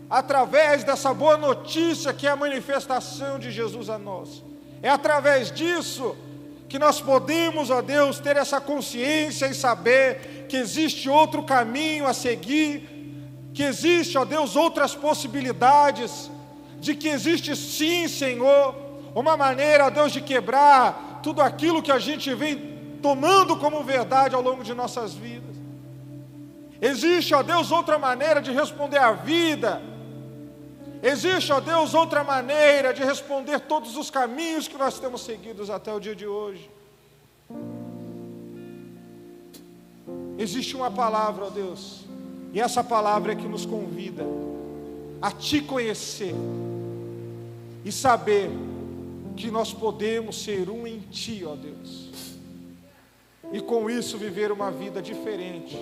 através 0.09 0.83
dessa 0.83 1.13
boa 1.13 1.37
notícia 1.37 2.13
que 2.13 2.27
é 2.27 2.31
a 2.31 2.35
manifestação 2.35 3.39
de 3.39 3.49
Jesus 3.51 3.89
a 3.89 3.97
nós. 3.97 4.43
É 4.83 4.89
através 4.89 5.49
disso 5.49 6.15
que 6.67 6.77
nós 6.77 6.99
podemos, 6.99 7.69
ó 7.69 7.81
Deus, 7.81 8.19
ter 8.19 8.35
essa 8.35 8.59
consciência 8.59 9.47
e 9.47 9.55
saber 9.55 10.45
que 10.49 10.57
existe 10.57 11.09
outro 11.09 11.41
caminho 11.43 12.05
a 12.05 12.13
seguir, 12.13 12.89
que 13.53 13.63
existe, 13.63 14.17
ó 14.17 14.25
Deus, 14.25 14.55
outras 14.57 14.93
possibilidades, 14.93 16.29
de 16.79 16.93
que 16.95 17.07
existe 17.07 17.55
sim, 17.55 18.07
Senhor, 18.07 18.75
uma 19.15 19.37
maneira, 19.37 19.85
ó 19.85 19.89
Deus, 19.89 20.11
de 20.11 20.19
quebrar 20.19 21.21
tudo 21.23 21.41
aquilo 21.41 21.81
que 21.81 21.91
a 21.91 21.99
gente 21.99 22.33
vem 22.33 22.99
tomando 23.01 23.55
como 23.57 23.83
verdade 23.83 24.35
ao 24.35 24.41
longo 24.41 24.63
de 24.63 24.73
nossas 24.73 25.13
vidas. 25.13 25.44
Existe, 26.91 27.33
ó 27.33 27.41
Deus, 27.41 27.71
outra 27.71 27.97
maneira 27.97 28.39
de 28.39 28.51
responder 28.51 28.99
à 28.99 29.11
vida. 29.11 29.81
Existe, 31.01 31.51
ó 31.51 31.59
Deus, 31.59 31.95
outra 31.95 32.23
maneira 32.23 32.93
de 32.93 33.03
responder 33.03 33.59
todos 33.61 33.97
os 33.97 34.11
caminhos 34.11 34.67
que 34.67 34.77
nós 34.77 34.99
temos 34.99 35.21
seguidos 35.21 35.71
até 35.71 35.91
o 35.91 35.99
dia 35.99 36.15
de 36.15 36.27
hoje. 36.27 36.69
Existe 40.37 40.75
uma 40.75 40.91
palavra, 40.91 41.45
ó 41.45 41.49
Deus, 41.49 42.05
e 42.53 42.61
essa 42.61 42.83
palavra 42.83 43.31
é 43.31 43.35
que 43.35 43.47
nos 43.47 43.65
convida 43.65 44.23
a 45.19 45.31
te 45.31 45.61
conhecer 45.61 46.35
e 47.83 47.91
saber 47.91 48.51
que 49.35 49.49
nós 49.49 49.73
podemos 49.73 50.43
ser 50.43 50.69
um 50.69 50.85
em 50.85 50.99
ti, 50.99 51.43
ó 51.43 51.55
Deus. 51.55 52.11
E 53.51 53.59
com 53.59 53.89
isso 53.89 54.19
viver 54.19 54.51
uma 54.51 54.69
vida 54.69 55.01
diferente 55.01 55.79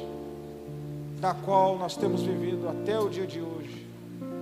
da 1.23 1.33
qual 1.33 1.77
nós 1.77 1.95
temos 1.95 2.21
vivido 2.21 2.67
até 2.67 2.99
o 2.99 3.07
dia 3.07 3.25
de 3.25 3.39
hoje. 3.39 3.87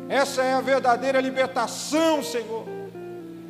Essa 0.09 0.41
é 0.41 0.53
a 0.55 0.61
verdadeira 0.61 1.21
libertação, 1.21 2.23
Senhor. 2.23 2.65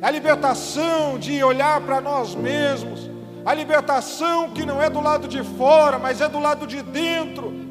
A 0.02 0.10
libertação 0.10 1.18
de 1.18 1.42
olhar 1.42 1.80
para 1.80 1.98
nós 1.98 2.34
mesmos, 2.34 3.10
a 3.42 3.54
libertação 3.54 4.50
que 4.50 4.66
não 4.66 4.82
é 4.82 4.90
do 4.90 5.00
lado 5.00 5.26
de 5.26 5.42
fora, 5.42 5.98
mas 5.98 6.20
é 6.20 6.28
do 6.28 6.38
lado 6.38 6.66
de 6.66 6.82
dentro 6.82 7.62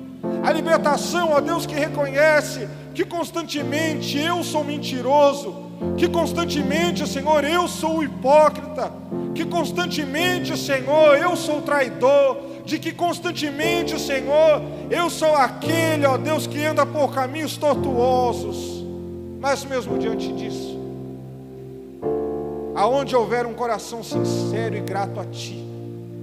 a 0.44 0.52
libertação, 0.52 1.32
ó 1.32 1.40
Deus, 1.40 1.68
que 1.68 1.76
reconhece 1.76 2.68
que 2.96 3.06
constantemente 3.06 4.18
eu 4.18 4.44
sou 4.44 4.64
mentiroso, 4.64 5.72
que 5.98 6.10
constantemente, 6.10 7.08
Senhor, 7.08 7.44
eu 7.44 7.68
sou 7.68 8.04
hipócrita, 8.04 8.92
que 9.36 9.46
constantemente, 9.46 10.58
Senhor, 10.58 11.16
eu 11.16 11.36
sou 11.36 11.62
traidor, 11.62 12.38
de 12.66 12.80
que 12.80 12.92
constantemente, 12.92 14.00
Senhor, 14.00 14.62
eu 14.90 15.10
sou 15.10 15.36
aquele, 15.36 16.06
ó 16.06 16.18
Deus, 16.18 16.48
que 16.48 16.64
anda 16.64 16.86
por 16.86 17.14
caminhos 17.14 17.58
tortuosos, 17.58 18.84
mas 19.40 19.66
mesmo 19.66 19.98
diante 19.98 20.32
disso, 20.34 20.80
aonde 22.76 23.16
houver 23.16 23.46
um 23.46 23.54
coração 23.54 24.04
sincero 24.04 24.76
e 24.76 24.82
grato 24.82 25.20
a 25.20 25.26
Ti, 25.26 25.64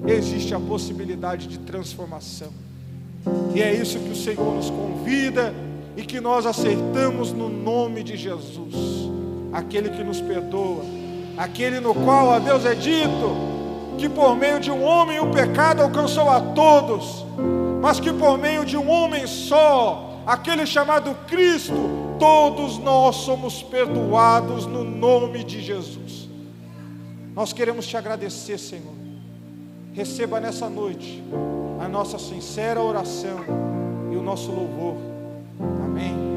existe 0.06 0.54
a 0.54 0.60
possibilidade 0.60 1.48
de 1.48 1.58
transformação. 1.58 2.48
E 3.54 3.60
é 3.60 3.74
isso 3.74 3.98
que 3.98 4.10
o 4.10 4.16
Senhor 4.16 4.54
nos 4.54 4.70
convida 4.70 5.52
e 5.96 6.02
que 6.02 6.20
nós 6.20 6.46
aceitamos 6.46 7.32
no 7.32 7.48
nome 7.48 8.04
de 8.04 8.16
Jesus, 8.16 8.74
aquele 9.52 9.90
que 9.90 10.04
nos 10.04 10.20
perdoa, 10.20 10.84
aquele 11.36 11.80
no 11.80 11.94
qual 11.94 12.30
a 12.30 12.38
Deus 12.38 12.64
é 12.64 12.74
dito 12.74 13.57
que 13.98 14.08
por 14.08 14.36
meio 14.36 14.60
de 14.60 14.70
um 14.70 14.82
homem 14.82 15.18
o 15.18 15.30
pecado 15.30 15.82
alcançou 15.82 16.30
a 16.30 16.40
todos, 16.40 17.26
mas 17.82 17.98
que 17.98 18.12
por 18.12 18.38
meio 18.38 18.64
de 18.64 18.76
um 18.76 18.88
homem 18.88 19.26
só, 19.26 20.22
aquele 20.24 20.64
chamado 20.64 21.14
Cristo, 21.26 21.74
todos 22.18 22.78
nós 22.78 23.16
somos 23.16 23.62
perdoados 23.62 24.66
no 24.66 24.84
nome 24.84 25.42
de 25.42 25.60
Jesus. 25.60 26.28
Nós 27.34 27.52
queremos 27.52 27.86
te 27.86 27.96
agradecer, 27.96 28.58
Senhor. 28.58 28.94
Receba 29.92 30.38
nessa 30.38 30.68
noite 30.68 31.22
a 31.80 31.88
nossa 31.88 32.18
sincera 32.18 32.80
oração 32.80 33.40
e 34.12 34.16
o 34.16 34.22
nosso 34.22 34.50
louvor. 34.50 34.96
Amém. 35.84 36.27